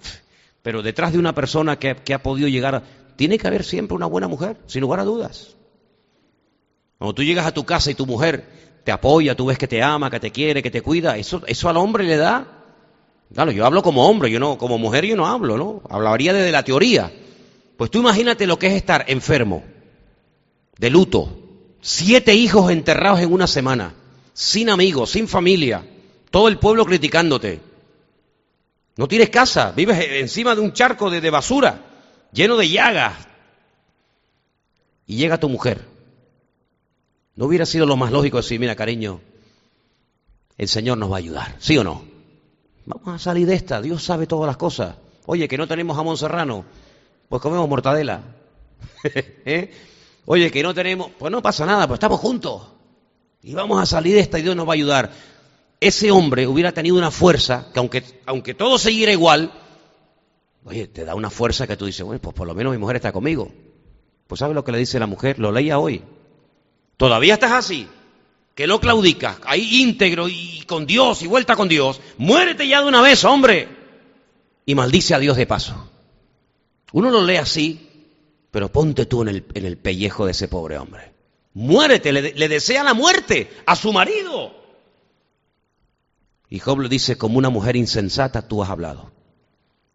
[0.63, 2.81] pero detrás de una persona que, ha podido llegar,
[3.17, 5.57] tiene que haber siempre una buena mujer, sin lugar a dudas.
[6.97, 9.84] Cuando tú llegas a tu casa y tu mujer te apoya, tú ves que te
[9.84, 12.48] ama, que te quiere, que te cuida, eso, eso al hombre le da.
[13.34, 15.82] Claro, yo hablo como hombre, yo no, como mujer yo no hablo, ¿no?
[15.89, 17.12] Hablaría desde la teoría.
[17.76, 19.63] Pues tú imagínate lo que es estar enfermo,
[20.78, 21.41] de luto,
[21.88, 23.93] Siete hijos enterrados en una semana,
[24.34, 25.86] sin amigos, sin familia,
[26.32, 27.60] todo el pueblo criticándote.
[28.98, 31.86] No tienes casa, vives encima de un charco de, basura,
[32.34, 33.28] lleno de llagas.
[35.06, 35.86] Y llega tu mujer.
[37.36, 39.21] ¿No hubiera sido lo más lógico decir, mira, cariño,
[40.58, 41.56] el Señor nos va a ayudar?
[41.60, 42.04] ¿Sí o no?
[42.86, 44.95] Vamos a salir de esta, Dios sabe todas las cosas.
[45.26, 46.65] Oye, que no tenemos jamón serrano,
[47.28, 48.21] pues comemos mortadela.
[49.04, 49.71] ¿Eh?
[50.26, 52.62] Oye, que no tenemos, pues no pasa nada, pues estamos juntos.
[53.41, 55.12] Y vamos a salir de esta y Dios nos va a ayudar.
[55.80, 59.52] Ese hombre hubiera tenido una fuerza que aunque, aunque todo siguiera igual,
[60.63, 62.95] oye, te da una fuerza que tú dices, bueno, pues por lo menos mi mujer
[62.95, 63.52] está conmigo.
[64.28, 65.38] Pues ¿sabes lo que le dice la mujer?
[65.38, 66.02] Lo leía hoy.
[66.97, 67.88] Todavía estás así,
[68.53, 71.99] que no claudicas, ahí íntegro y con Dios y vuelta con Dios.
[72.17, 73.67] Muérete ya de una vez, hombre.
[74.65, 75.89] Y maldice a Dios de paso.
[76.91, 77.86] Uno lo lee así
[78.55, 81.12] pero ponte tú en el, en el pellejo de ese pobre hombre.
[81.55, 84.53] Muérete, le, le, desea la muerte a su marido.
[86.47, 89.12] Y Job le dice, como una mujer insensata tú has hablado.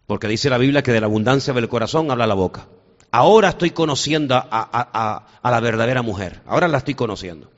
[0.06, 2.68] Porque dice la Biblia que de la abundancia del corazón habla la boca.
[3.12, 6.42] Ahora estoy conociendo a, la verdadera mujer.
[6.46, 7.50] Ahora la estoy conociendo.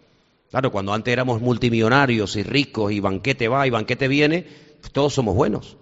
[0.50, 4.46] Claro, cuando antes éramos multimillonarios y ricos y banquete va y banquete viene,
[4.92, 5.76] todos somos buenos.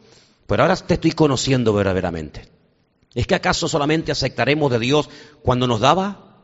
[0.46, 2.48] Pero ahora te estoy conociendo verdaderamente.
[3.14, 5.09] ¿Es que acaso solamente aceptaremos de Dios
[5.42, 6.37] cuando nos daba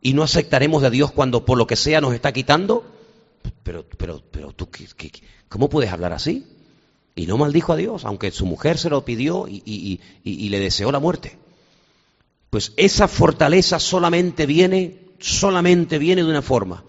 [0.00, 2.84] y no aceptaremos de Dios cuando por lo que sea nos está quitando?
[3.62, 4.68] Pero, pero, pero tú,
[5.48, 6.46] ¿cómo puedes hablar así?
[7.14, 10.98] Y no maldijo a Dios, aunque su mujer se lo pidió y le deseó la
[10.98, 11.38] muerte.
[12.54, 16.84] Pues esa fortaleza solamente viene, solamente viene de una forma,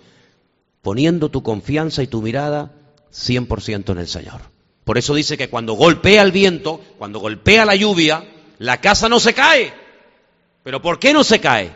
[0.84, 2.72] poniendo tu confianza y tu mirada
[3.12, 4.42] 100% en el Señor.
[4.84, 8.24] Por eso dice que cuando golpea el viento, cuando golpea la lluvia,
[8.60, 9.74] la casa no se cae.
[10.62, 11.72] ¿Pero por qué no se cae?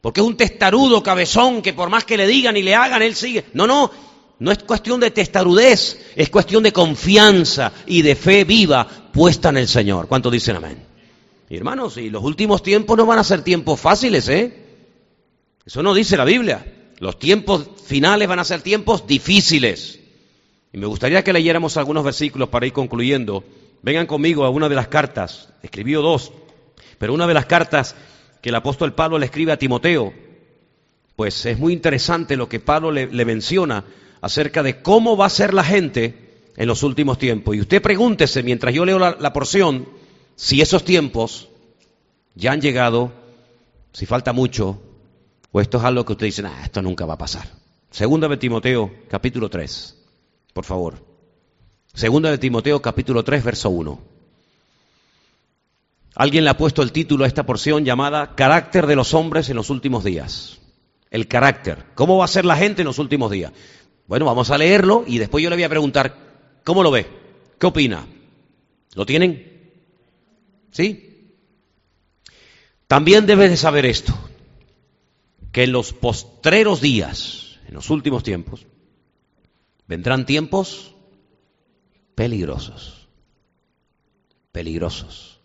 [0.00, 3.16] Porque es un testarudo cabezón que por más que le digan y le hagan, él
[3.16, 3.46] sigue.
[3.52, 3.90] No, no,
[4.38, 9.56] no es cuestión de testarudez, es cuestión de confianza y de fe viva puesta en
[9.56, 10.06] el Señor.
[10.06, 10.91] ¿Cuántos dicen amén?
[11.56, 14.64] Hermanos, y los últimos tiempos no van a ser tiempos fáciles, ¿eh?
[15.64, 16.90] Eso no dice la Biblia.
[16.98, 20.00] Los tiempos finales van a ser tiempos difíciles.
[20.72, 23.44] Y me gustaría que leyéramos algunos versículos para ir concluyendo
[23.82, 26.32] Vengan conmigo a una de las cartas, escribió dos.
[26.98, 27.96] Pero una de las cartas
[28.40, 30.12] que el apóstol Pablo le escribe a Timoteo,
[31.16, 33.84] pues es muy interesante lo que Pablo le, menciona
[34.20, 37.56] acerca de cómo va a ser la gente en los últimos tiempos.
[37.56, 39.88] Y usted pregúntese, mientras yo leo la porción,
[40.36, 41.48] si esos tiempos
[42.34, 43.12] ya han llegado,
[43.92, 44.80] si falta mucho,
[45.50, 47.46] o esto es algo que usted dice, nah, esto nunca va a pasar.
[47.90, 49.96] Segunda de Timoteo, capítulo 3,
[50.54, 51.04] por favor.
[51.92, 54.00] Segunda de Timoteo, capítulo 3, verso 1.
[56.14, 59.56] Alguien le ha puesto el título a esta porción llamada Carácter de los hombres en
[59.56, 60.58] los últimos días.
[61.10, 61.84] El carácter.
[61.94, 63.52] ¿Cómo va a ser la gente en los últimos días?
[64.06, 66.16] Bueno, vamos a leerlo y después yo le voy a preguntar,
[66.64, 67.06] ¿cómo lo ve?
[67.58, 68.06] ¿Qué opina?
[68.94, 69.51] ¿Lo tienen?
[70.72, 71.30] ¿Sí?
[72.88, 74.12] También debe de saber esto,
[75.52, 78.66] que en los postreros días, en los últimos tiempos,
[79.86, 80.94] vendrán tiempos
[82.14, 83.08] peligrosos,
[84.50, 85.40] peligrosos.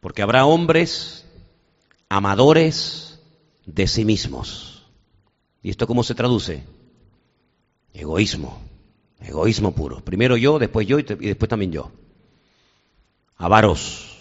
[0.00, 1.26] Porque habrá hombres
[2.08, 3.20] amadores
[3.66, 4.86] de sí mismos.
[5.62, 6.64] ¿Y esto cómo se traduce?
[7.92, 8.60] Egoísmo,
[9.20, 10.04] egoísmo puro.
[10.04, 11.90] Primero yo, después yo y, después también yo.
[13.38, 14.16] Avaros,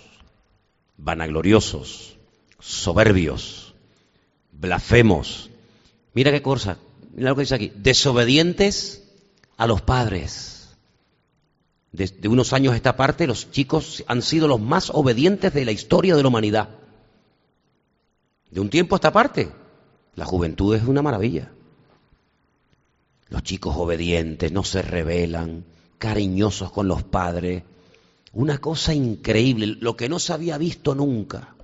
[0.98, 2.18] vanagloriosos,
[2.60, 3.74] soberbios,
[4.52, 5.50] blasfemos.
[6.14, 6.78] Mira qué cosa,
[7.16, 7.72] mira lo que dice aquí.
[7.76, 9.04] Desobedientes
[9.58, 10.76] a los padres.
[11.92, 15.72] Desde unos años a esta parte, los chicos han sido los más obedientes de la
[15.72, 16.70] historia de la humanidad.
[18.52, 19.52] De un tiempo a esta parte,
[20.16, 21.52] la juventud es una maravilla.
[23.30, 25.66] Los chicos obedientes, no se rebelan,
[25.98, 27.64] cariñosos con los padres.
[28.38, 31.56] Una cosa increíble, lo que no se había visto nunca.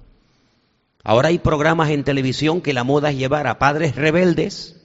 [1.03, 4.75] Ahora hay programas en televisión que la moda es llevar a padres rebeldes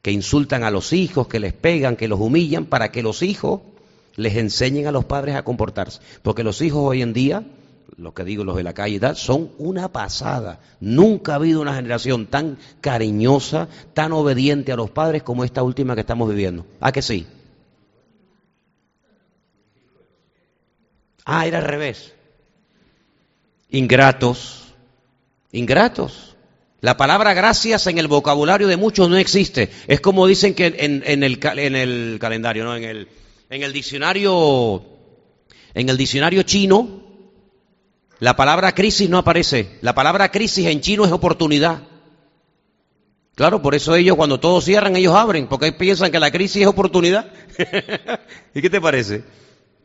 [0.00, 3.62] que insultan a los hijos, que les pegan, que los humillan, para que los hijos
[4.14, 6.00] les enseñen a los padres a comportarse.
[6.22, 7.42] Porque los hijos hoy en día,
[7.96, 10.60] lo que digo los de la calle son una pasada.
[10.78, 15.96] Nunca ha habido una generación tan cariñosa, tan obediente a los padres como esta última
[15.96, 16.64] que estamos viviendo.
[16.80, 17.26] ¿A que sí?
[21.26, 22.14] Ah, era al revés.
[23.68, 24.72] Ingratos.
[25.50, 26.36] Ingratos.
[26.80, 29.70] La palabra gracias en el vocabulario de muchos no existe.
[29.88, 32.76] Es como dicen que en, el, en el, calendario, ¿no?
[32.76, 33.08] En el,
[33.50, 34.84] en el diccionario,
[35.74, 37.02] en el diccionario chino,
[38.20, 39.78] la palabra crisis no aparece.
[39.80, 41.82] La palabra crisis en chino es oportunidad.
[43.34, 46.68] Claro, por eso ellos cuando todos cierran, ellos abren, porque piensan que la crisis es
[46.68, 47.32] oportunidad.
[48.54, 49.24] ¿Y qué te parece?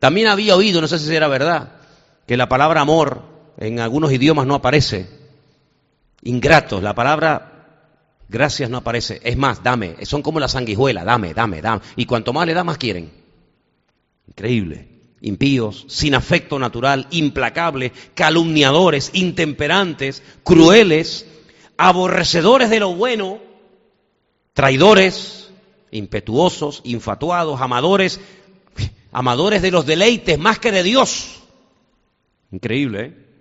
[0.02, 1.74] También había oído, no sé si era verdad,
[2.26, 3.22] que la palabra amor
[3.58, 5.08] en algunos idiomas no aparece
[6.24, 6.82] ingratos.
[6.82, 7.86] La palabra
[8.28, 9.22] gracias no aparece.
[9.24, 10.04] Es más, dame.
[10.08, 11.04] Son como la sanguijuela.
[11.04, 11.84] Dame, dame, dame.
[11.98, 13.12] Y cuanto más le da, más quieren.
[14.28, 14.88] Increíble.
[15.22, 21.28] Impíos, sin afecto natural, implacables, calumniadores, intemperantes, crueles,
[21.78, 23.38] aborrecedores de lo bueno,
[24.54, 25.52] traidores,
[25.92, 28.20] impetuosos, infatuados, amadores,
[29.12, 31.42] amadores de los deleites más que de Dios.
[32.52, 33.32] Increíble, ¿eh?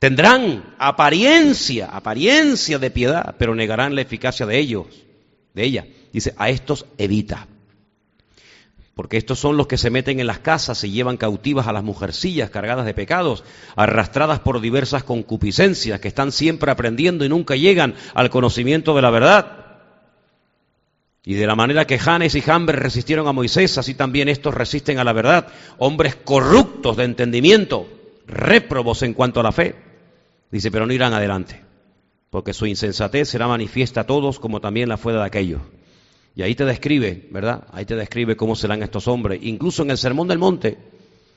[0.00, 4.86] Tendrán apariencia, apariencia de piedad, pero negarán la eficacia de ellos,
[5.52, 5.86] de ella.
[6.10, 7.46] Dice, a estos evita.
[8.94, 11.84] Porque estos son los que se meten en las casas y llevan cautivas a las
[11.84, 13.44] mujercillas cargadas de pecados,
[13.76, 19.10] arrastradas por diversas concupiscencias, que están siempre aprendiendo y nunca llegan al conocimiento de la
[19.10, 19.69] verdad.
[21.24, 24.98] Y de la manera que Janes y Jambres resistieron a Moisés, así también estos resisten
[24.98, 25.48] a la verdad.
[25.78, 27.86] Hombres corruptos de entendimiento,
[28.26, 29.74] réprobos en cuanto a la fe.
[30.50, 31.60] Dice, pero no irán adelante,
[32.30, 35.60] porque su insensatez será manifiesta a todos como también la fue de aquellos.
[36.34, 37.64] Y ahí te describe, ¿verdad?
[37.72, 39.40] Ahí te describe cómo serán estos hombres.
[39.42, 40.78] Incluso en el Sermón del Monte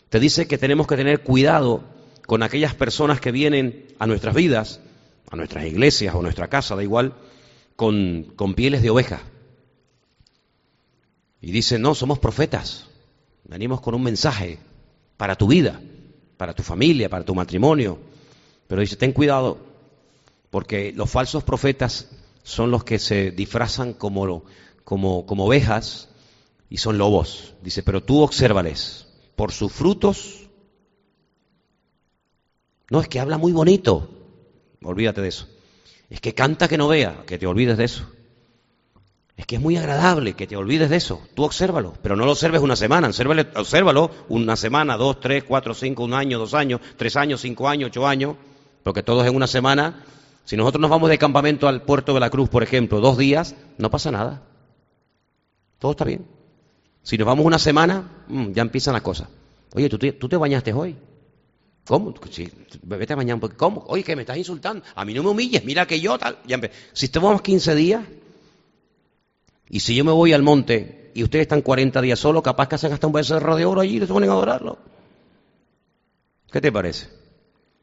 [0.09, 1.83] te dice que tenemos que tener cuidado
[2.25, 4.79] con aquellas personas que vienen a nuestras vidas,
[5.29, 7.15] a nuestras iglesias o nuestra casa, da igual,
[7.75, 9.23] con, con pieles de oveja.
[11.43, 12.85] Y dice, no, somos profetas,
[13.43, 14.59] venimos con un mensaje
[15.17, 15.81] para tu vida,
[16.37, 17.99] para tu familia, para tu matrimonio,
[18.65, 19.57] pero dice, ten cuidado,
[20.49, 22.07] porque los falsos profetas
[22.43, 24.45] son los que se disfrazan como,
[24.85, 26.07] como, como ovejas
[26.69, 27.55] y son lobos.
[27.61, 30.47] Dice, pero tú obsérvales, por sus frutos.
[32.89, 34.09] No, es que habla muy bonito.
[34.81, 35.49] Olvídate de eso.
[36.09, 38.09] Es que canta que no vea, que te olvides de eso.
[39.35, 41.21] Es que es muy agradable que te olvides de eso.
[41.33, 46.03] Tú obsérvalo, pero no lo observes una semana, obsérvalo una semana, dos, tres, cuatro, cinco,
[46.03, 48.35] un año, dos años, tres años, cinco años, ocho años.
[48.83, 50.03] Porque todos en una semana,
[50.45, 53.55] si nosotros nos vamos de campamento al puerto de la Cruz, por ejemplo, dos días,
[53.77, 54.43] no pasa nada.
[55.79, 56.27] Todo está bien.
[57.01, 59.29] Si nos vamos una semana, mm, ya empiezan las cosas.
[59.73, 59.97] Oye, ¿tú
[60.29, 60.95] te, bañaste hoy?
[61.85, 62.13] ¿Cómo?
[62.29, 62.49] Sí,
[62.83, 63.57] vete a poquito.
[63.57, 63.83] ¿Cómo?
[63.87, 64.85] Oye, que me estás insultando.
[64.95, 66.37] A mí no me humilles, mira que yo tal.
[66.45, 66.61] Ya
[66.93, 68.03] si estamos 15 días
[69.73, 72.77] y si yo me voy al monte y ustedes están 40 días solos, capaz que
[72.77, 74.77] se gasta un becerro de oro allí y se ponen a adorarlo.
[76.51, 77.07] ¿Qué te parece?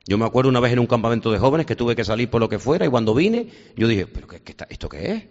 [0.07, 2.41] Yo me acuerdo una vez en un campamento de jóvenes que tuve que salir por
[2.41, 5.25] lo que fuera y cuando vine, yo dije, ¿pero qué, qué esto qué es?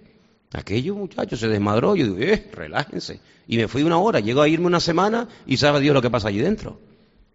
[0.51, 1.95] Aquello, muchachos, se desmadró.
[1.95, 3.21] Yo digo, eh, relájense.
[3.47, 6.09] Y me fui una hora, llego a irme una semana y sabe Dios lo que
[6.09, 6.77] pasa allí dentro.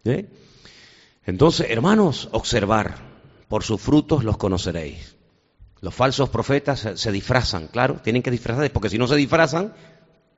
[0.04, 0.26] ¿Eh?
[1.24, 2.96] Entonces, hermanos, observar,
[3.48, 5.13] por sus frutos los conoceréis.
[5.84, 9.74] Los falsos profetas se, disfrazan, claro, tienen que disfrazarse, porque si no se disfrazan,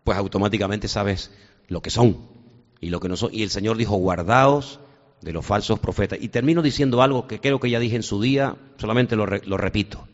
[0.02, 1.30] pues automáticamente sabes
[1.68, 2.18] lo que son
[2.80, 3.32] y lo que no son.
[3.32, 4.80] Y el Señor dijo, guardaos
[5.20, 6.18] de los falsos profetas.
[6.20, 9.56] Y termino diciendo algo que creo que ya dije en su día, solamente lo, lo
[9.56, 10.08] repito.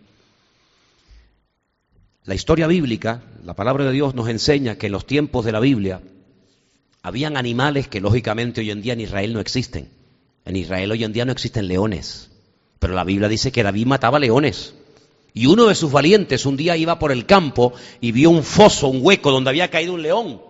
[2.26, 5.60] La historia bíblica, la palabra de Dios nos enseña que en los tiempos de la
[5.60, 6.02] Biblia
[7.02, 9.88] habían animales que lógicamente hoy en día en Israel no existen.
[10.44, 12.30] En Israel hoy en día no existen leones,
[12.78, 14.74] pero la Biblia dice que David mataba leones.
[15.34, 18.88] Y uno de sus valientes un día iba por el campo y vio un foso,
[18.88, 20.40] un hueco donde había caído un león.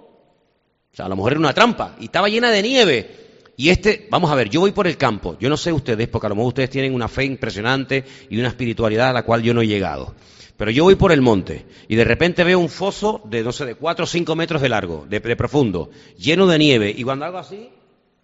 [0.93, 3.23] O sea, a lo mejor era una trampa y estaba llena de nieve.
[3.57, 5.37] Y este, vamos a ver, yo voy por el campo.
[5.39, 8.49] Yo no sé ustedes, porque a lo mejor ustedes tienen una fe impresionante y una
[8.49, 10.15] espiritualidad a la cual yo no he llegado.
[10.57, 13.65] Pero yo voy por el monte y de repente veo un foso de, no sé,
[13.65, 16.95] de cuatro o cinco metros de largo, de, de profundo, lleno de nieve.
[16.97, 17.69] Y cuando hago así,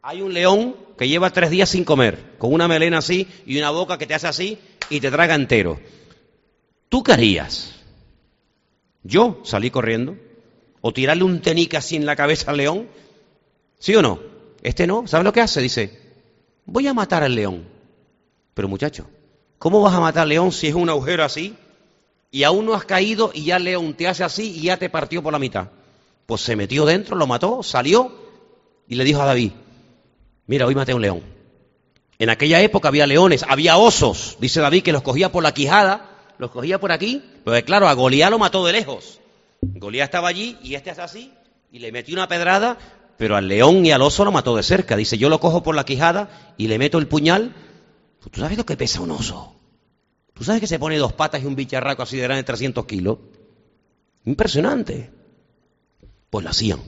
[0.03, 3.71] hay un león que lleva tres días sin comer, con una melena así y una
[3.71, 4.59] boca que te hace así
[4.91, 5.81] y te traga entero.
[6.89, 7.75] ¿Tú qué harías?
[9.03, 10.17] ¿Yo salí corriendo?
[10.81, 12.89] ¿O tirarle un tenique así en la cabeza al león?
[13.79, 14.21] ¿Sí o no?
[14.63, 15.07] Este no.
[15.07, 15.61] ¿Sabes lo que hace?
[15.61, 15.99] Dice,
[16.65, 17.67] voy a matar al león.
[18.55, 19.09] Pero muchacho,
[19.59, 21.55] ¿cómo vas a matar al león si es un agujero así?
[22.31, 24.91] Y aún no has caído y ya el león te hace así y ya te
[24.91, 25.69] partió por la mitad.
[26.27, 28.13] Pues se metió dentro, lo mató, salió
[28.87, 29.53] y le dijo a David,
[30.47, 31.23] Mira, hoy maté a un león.
[32.19, 36.18] En aquella época había leones, había osos, dice David, que los cogía por la quijada,
[36.39, 39.21] los cogía por aquí, pero claro, a Goliat lo mató de lejos.
[39.61, 41.33] Goliat estaba allí y este hace así
[41.71, 42.79] y le metió una pedrada,
[43.17, 44.97] pero al león y al oso lo mató de cerca.
[44.97, 47.55] Dice, yo lo cojo por la quijada y le meto el puñal.
[48.31, 49.55] ¿Tú sabes lo que pesa un oso?
[50.35, 53.19] ¿Tú sabes que se pone dos patas y un bicharraco así de grande 300 kilos?
[54.25, 55.11] Impresionante.
[56.31, 56.81] Pues lo hacían.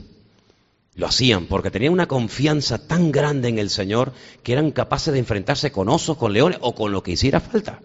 [0.95, 5.19] Lo hacían porque tenían una confianza tan grande en el Señor que eran capaces de
[5.19, 7.81] enfrentarse con osos, con leones o con lo que hiciera falta.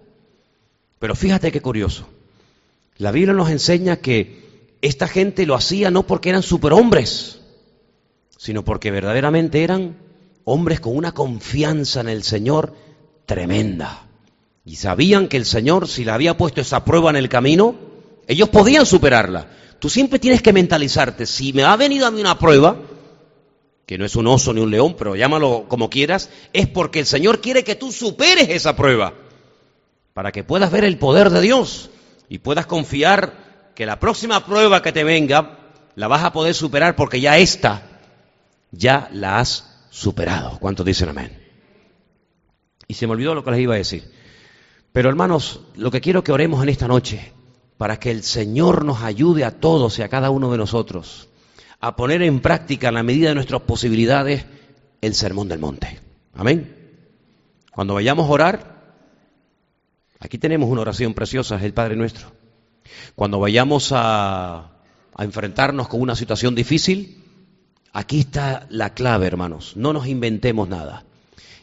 [0.99, 2.07] Pero fíjate qué curioso.
[2.99, 4.47] La Biblia nos enseña que
[4.80, 7.40] esta gente lo hacía no porque eran superhombres,
[8.38, 9.97] sino porque verdaderamente eran
[10.44, 12.74] hombres con una confianza en el Señor
[13.26, 14.07] tremenda.
[14.64, 17.74] Y sabían que el Señor, si le había puesto esa prueba en el camino,
[18.26, 19.49] ellos podían superarla.
[19.78, 22.76] Tú siempre tienes que mentalizarte, si me ha venido a mí una prueba,
[23.84, 27.07] que no es un oso ni un león, pero llámalo como quieras, es porque el
[27.07, 29.14] Señor quiere que tú superes esa prueba,
[30.17, 31.91] para que puedas ver el poder de Dios
[32.31, 33.35] y puedas confiar
[33.75, 35.59] que la próxima prueba que te venga
[35.95, 38.01] la vas a poder superar porque ya esta
[38.71, 40.59] ya la has superado.
[40.59, 41.39] ¿Cuántos dicen amén?
[42.89, 44.11] Y se me olvidó lo que les iba a decir.
[44.91, 47.35] Pero hermanos, lo que quiero que oremos en esta noche,
[47.77, 51.29] para que el Señor nos ayude a todos y a cada uno de nosotros
[51.79, 54.47] a poner en práctica, en la medida de nuestras posibilidades,
[55.03, 56.01] el sermón del monte.
[56.33, 56.75] Amén.
[57.71, 58.76] Cuando vayamos a orar,
[60.21, 62.33] aquí tenemos una oración preciosa, es el Padre nuestro.
[63.14, 64.73] Cuando vayamos a,
[65.14, 67.23] a enfrentarnos con una situación difícil,
[67.93, 69.73] aquí está la clave, hermanos.
[69.77, 71.05] No nos inventemos nada.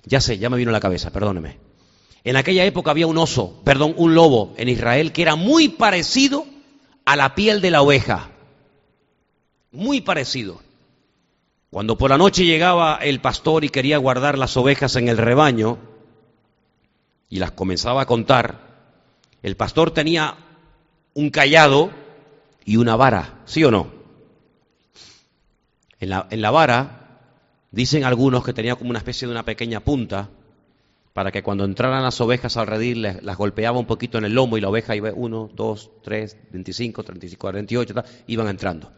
[0.06, 1.60] Ya sé, ya me vino a la cabeza, perdóneme.
[2.24, 6.45] En aquella época había un oso, perdón, un lobo en Israel que era muy parecido
[7.06, 8.30] a la piel de la oveja
[9.74, 10.62] muy parecido.
[11.70, 15.80] Cuando por la noche llegaba el pastor y quería guardar las ovejas en el rebaño
[17.34, 18.59] y las comenzaba a contar,
[19.41, 20.36] el pastor tenía
[21.15, 21.89] un callado
[22.63, 23.88] y una vara, ¿sí o no?
[25.99, 27.21] En la, en la vara
[27.71, 30.29] dicen algunos que tenía como una especie de una pequeña punta
[31.13, 34.55] para que cuando entraran las ovejas al redil las, golpeaba un poquito en el lomo
[34.59, 37.95] y la oveja iba uno, dos, tres, veinticinco, treinta y cinco, cuarenta y ocho,
[38.27, 38.91] iban entrando.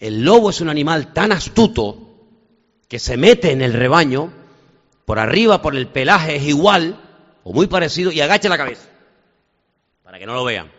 [0.00, 2.26] El lobo es un animal tan astuto
[2.88, 4.32] que se mete en el rebaño,
[5.04, 7.04] por arriba, por el pelaje es igual
[7.48, 8.86] o muy parecido y agacha la cabeza
[10.04, 10.70] para que no lo vean.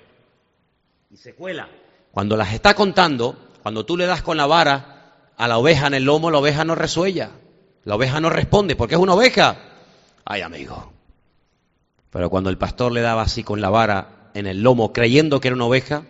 [1.09, 1.67] Y se cuela.
[2.11, 5.95] Cuando las está contando, cuando tú le das con la vara a la oveja en
[5.95, 7.31] el lomo, la oveja no resuella.
[7.85, 9.57] La oveja no responde porque es una oveja.
[10.25, 10.93] Ay, amigo.
[12.11, 15.47] Pero cuando el pastor le daba así con la vara en el lomo, creyendo que
[15.47, 16.03] era una oveja,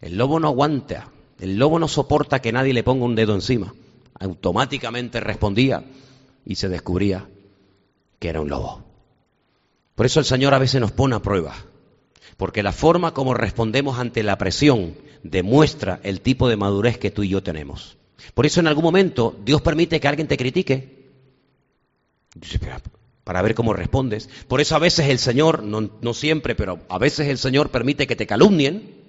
[0.00, 1.08] el lobo no aguanta.
[1.40, 3.74] El lobo no soporta que nadie le ponga un dedo encima.
[4.20, 5.82] Automáticamente respondía
[6.46, 7.26] y se descubría
[8.20, 8.89] que era un lobo.
[10.00, 11.54] Por eso el Señor a veces nos pone a prueba,
[12.38, 17.22] porque la forma como respondemos ante la presión demuestra el tipo de madurez que tú
[17.22, 17.98] y yo tenemos.
[18.32, 21.10] Por eso en algún momento Dios permite que alguien te critique
[23.24, 24.30] para ver cómo respondes.
[24.48, 28.06] Por eso a veces el Señor, no, no siempre, pero a veces el Señor permite
[28.06, 29.02] que te calumnien.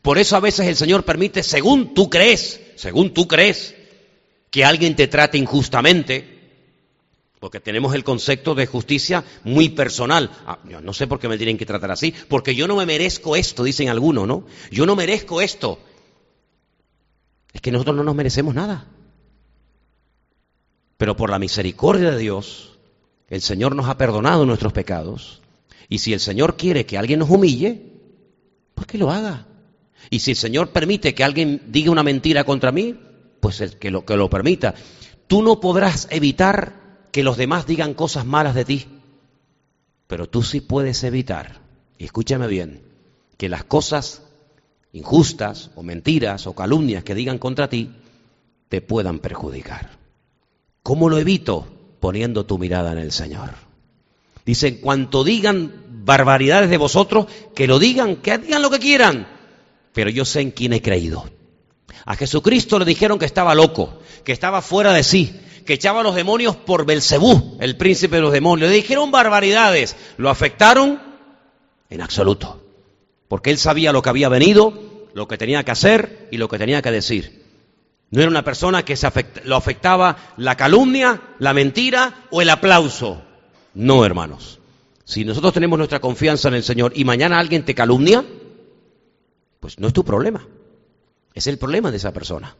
[0.00, 3.74] Por eso a veces el Señor permite, según tú crees, según tú crees,
[4.52, 6.39] que alguien te trate injustamente,
[7.40, 10.30] porque tenemos el concepto de justicia muy personal.
[10.46, 12.84] Ah, yo no sé por qué me tienen que tratar así, porque yo no me
[12.84, 14.44] merezco esto, dicen algunos, ¿no?
[14.70, 15.80] Yo no merezco esto.
[17.52, 18.86] Es que nosotros no nos merecemos nada.
[20.98, 22.78] Pero por la misericordia de Dios,
[23.28, 25.40] el Señor nos ha perdonado nuestros pecados.
[25.88, 27.94] Y si el Señor quiere que alguien nos humille,
[28.74, 29.46] pues que lo haga.
[30.10, 33.00] Y si el Señor permite que alguien diga una mentira contra mí,
[33.40, 34.74] pues el que lo, que lo permita.
[35.26, 36.79] Tú no podrás evitar
[37.12, 38.86] que los demás digan cosas malas de ti,
[40.06, 41.60] pero tú sí puedes evitar,
[41.98, 42.82] y escúchame bien,
[43.36, 44.22] que las cosas
[44.92, 47.90] injustas o mentiras o calumnias que digan contra ti
[48.68, 49.90] te puedan perjudicar.
[50.82, 51.66] ¿Cómo lo evito?
[52.00, 53.50] Poniendo tu mirada en el Señor.
[54.44, 59.28] Dice, en cuanto digan barbaridades de vosotros, que lo digan, que digan lo que quieran,
[59.92, 61.24] pero yo sé en quién he creído.
[62.04, 66.02] A Jesucristo le dijeron que estaba loco, que estaba fuera de sí, que echaba a
[66.02, 68.70] los demonios por Belcebú, el príncipe de los demonios.
[68.70, 71.00] Le dijeron barbaridades, lo afectaron
[71.88, 72.60] en absoluto
[73.30, 74.74] porque él sabía lo que había venido,
[75.14, 77.44] lo que tenía que hacer y lo que tenía que decir.
[78.10, 79.08] No era una persona que se
[79.44, 83.22] lo afectaba la calumnia, la mentira o el aplauso.
[83.74, 84.58] No, hermanos.
[85.04, 88.24] Si nosotros tenemos nuestra confianza en el Señor y mañana alguien te calumnia,
[89.60, 90.44] pues no es tu problema.
[91.32, 92.56] Es el problema de esa persona.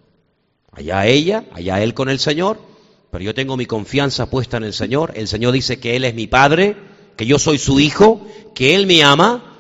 [0.70, 2.60] Allá ella, allá él con el Señor,
[3.10, 5.12] pero yo tengo mi confianza puesta en el Señor.
[5.14, 6.76] El Señor dice que Él es mi Padre,
[7.16, 9.50] que yo soy su Hijo, que Él me ama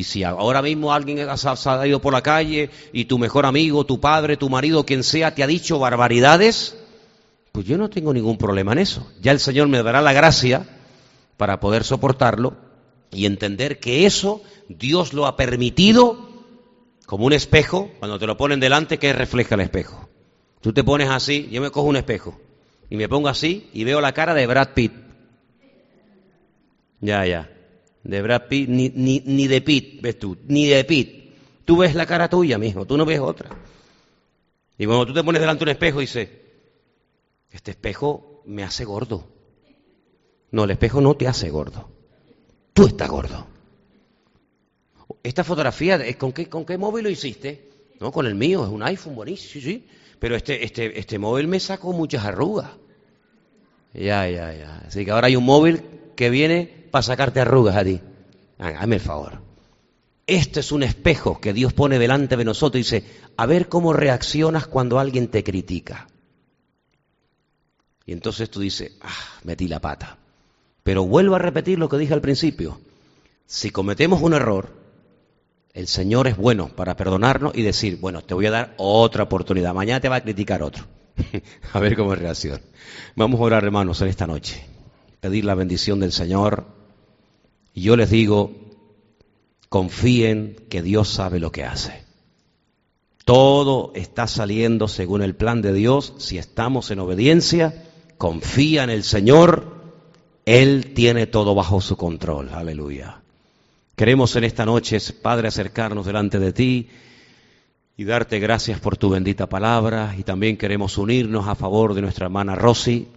[0.00, 4.00] y si ahora mismo alguien ha salido por la calle y tu mejor amigo, tu
[4.00, 6.78] padre, tu marido, quien sea, te ha dicho barbaridades,
[7.52, 9.06] pues yo no tengo ningún problema en eso.
[9.20, 10.66] Ya el Señor me dará la gracia
[11.36, 12.56] para poder soportarlo
[13.10, 16.30] y entender que eso Dios lo ha permitido
[17.04, 20.08] como un espejo, cuando te lo ponen delante, que refleja el espejo.
[20.60, 22.38] Tú te pones así, yo me cojo un espejo
[22.90, 24.92] y me pongo así y veo la cara de Brad Pitt.
[27.00, 27.50] Ya, ya
[28.02, 31.30] de Brad Pitt, ni, ni, de Pitt, ves tú, ni de Pitt.
[31.64, 33.50] Tú ves la cara tuya, mismo, tú no ves otra.
[34.78, 36.28] Y cuando tú te pones delante de un espejo, dices,
[37.50, 39.26] este espejo me hace gordo.
[40.50, 41.90] No, el espejo no te hace gordo.
[42.72, 43.46] Tú estás gordo.
[45.22, 47.68] Esta fotografía, ¿con qué, con qué móvil lo hiciste?
[48.00, 49.86] No, con el mío, es un iPhone buenísimo, sí, sí.
[50.20, 52.70] Pero este, este, este móvil me sacó muchas arrugas.
[53.94, 54.82] Ya, ya, ya.
[54.86, 55.82] Así que ahora hay un móvil
[56.14, 58.00] que viene para sacarte arrugas a ti.
[58.58, 59.40] Hágame el favor.
[60.26, 63.92] Este es un espejo que Dios pone delante de nosotros y dice, a ver cómo
[63.92, 66.06] reaccionas cuando alguien te critica.
[68.04, 70.18] Y entonces tú dices, ah, metí la pata.
[70.82, 72.80] Pero vuelvo a repetir lo que dije al principio.
[73.46, 74.79] Si cometemos un error,
[75.72, 79.74] el Señor es bueno para perdonarnos y decir, bueno, te voy a dar otra oportunidad.
[79.74, 80.84] Mañana te va a criticar otro.
[81.72, 82.60] a ver cómo es reacción.
[83.16, 84.64] Vamos a orar, hermanos, en esta noche.
[85.20, 86.80] Pedir la bendición del Señor
[87.74, 88.52] y yo les digo,
[89.68, 92.04] confíen que Dios sabe lo que hace.
[93.24, 96.14] Todo está saliendo según el plan de Dios.
[96.18, 97.84] Si estamos en obediencia,
[98.18, 99.78] confía en el Señor.
[100.46, 102.48] Él tiene todo bajo su control.
[102.52, 103.22] Aleluya.
[104.00, 106.88] Queremos en esta noche, Padre, acercarnos delante de ti
[107.98, 110.14] y darte gracias por tu bendita palabra.
[110.16, 113.08] Y también queremos unirnos a favor de nuestra hermana Rosy,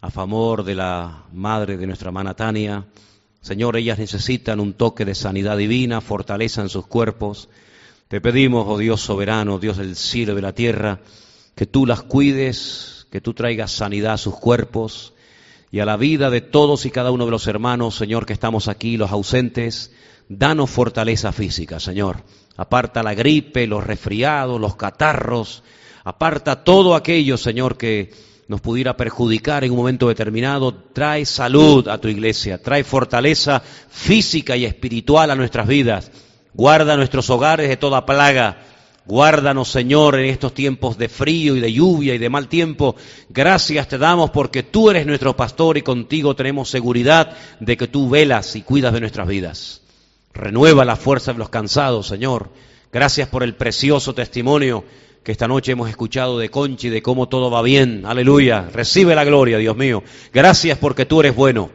[0.00, 2.86] a favor de la madre de nuestra hermana Tania
[3.42, 7.50] Señor, ellas necesitan un toque de sanidad divina, fortaleza en sus cuerpos.
[8.08, 11.00] Te pedimos, oh Dios soberano, Dios del cielo y de la tierra,
[11.54, 15.12] que tú las cuides, que tú traigas sanidad a sus cuerpos
[15.72, 18.68] y a la vida de todos y cada uno de los hermanos, Señor, que estamos
[18.68, 19.90] aquí, los ausentes.
[20.28, 22.18] Danos fortaleza física, Señor.
[22.58, 25.62] Aparta la gripe, los resfriados, los catarros.
[26.04, 28.12] Aparta todo aquello, Señor, que
[28.48, 34.54] nos pudiera perjudicar en un momento determinado, trae salud a tu iglesia, trae fortaleza física
[34.58, 36.10] y espiritual a nuestras vidas.
[36.52, 38.58] Guarda nuestros hogares de toda plaga.
[39.04, 42.94] Guárdanos, Señor, en estos tiempos de frío y de lluvia y de mal tiempo.
[43.28, 48.08] Gracias te damos porque tú eres nuestro pastor y contigo tenemos seguridad de que tú
[48.08, 49.80] velas y cuidas de nuestras vidas.
[50.32, 52.50] Renueva la fuerza de los cansados, Señor.
[52.92, 54.84] Gracias por el precioso testimonio
[55.24, 58.04] que esta noche hemos escuchado de Conchi, de cómo todo va bien.
[58.06, 58.68] Aleluya.
[58.72, 60.04] Recibe la gloria, Dios mío.
[60.32, 61.70] Gracias porque tú eres bueno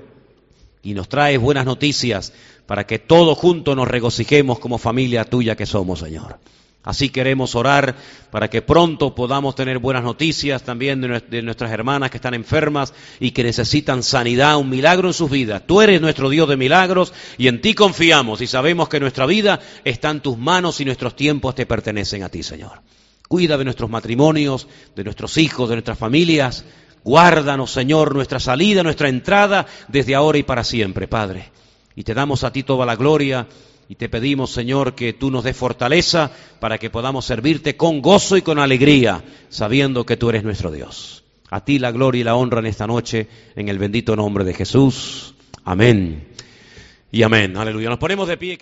[0.81, 2.31] y nos traes buenas noticias
[2.65, 6.39] para que todos juntos nos regocijemos como familia tuya que somos, Señor.
[6.87, 7.97] Así queremos orar
[8.31, 13.31] para que pronto podamos tener buenas noticias también de, nuestras hermanas que están enfermas y
[13.31, 15.63] que necesitan sanidad, un milagro en sus vidas.
[15.67, 19.59] Tú eres nuestro Dios de milagros y en ti confiamos y sabemos que nuestra vida
[19.83, 22.79] está en tus manos y nuestros tiempos te pertenecen a ti, Señor.
[23.27, 24.65] Cuida de nuestros matrimonios,
[24.95, 26.63] de nuestros hijos, de nuestras familias.
[27.03, 31.51] Guárdanos, Señor, nuestra salida, nuestra entrada, desde ahora y para siempre, Padre.
[31.97, 33.45] Y te damos a ti toda la gloria
[33.89, 38.37] y te pedimos, Señor, que tú nos des fortaleza para que podamos servirte con gozo
[38.37, 41.23] y con alegría, sabiendo que tú eres nuestro Dios.
[41.49, 44.53] A ti la gloria y la honra en esta noche, en el bendito nombre de
[44.53, 45.33] Jesús.
[45.63, 46.27] Amén.
[47.11, 47.55] Y amén.
[47.55, 47.89] Aleluya.
[47.89, 48.57] Nos ponemos de pie.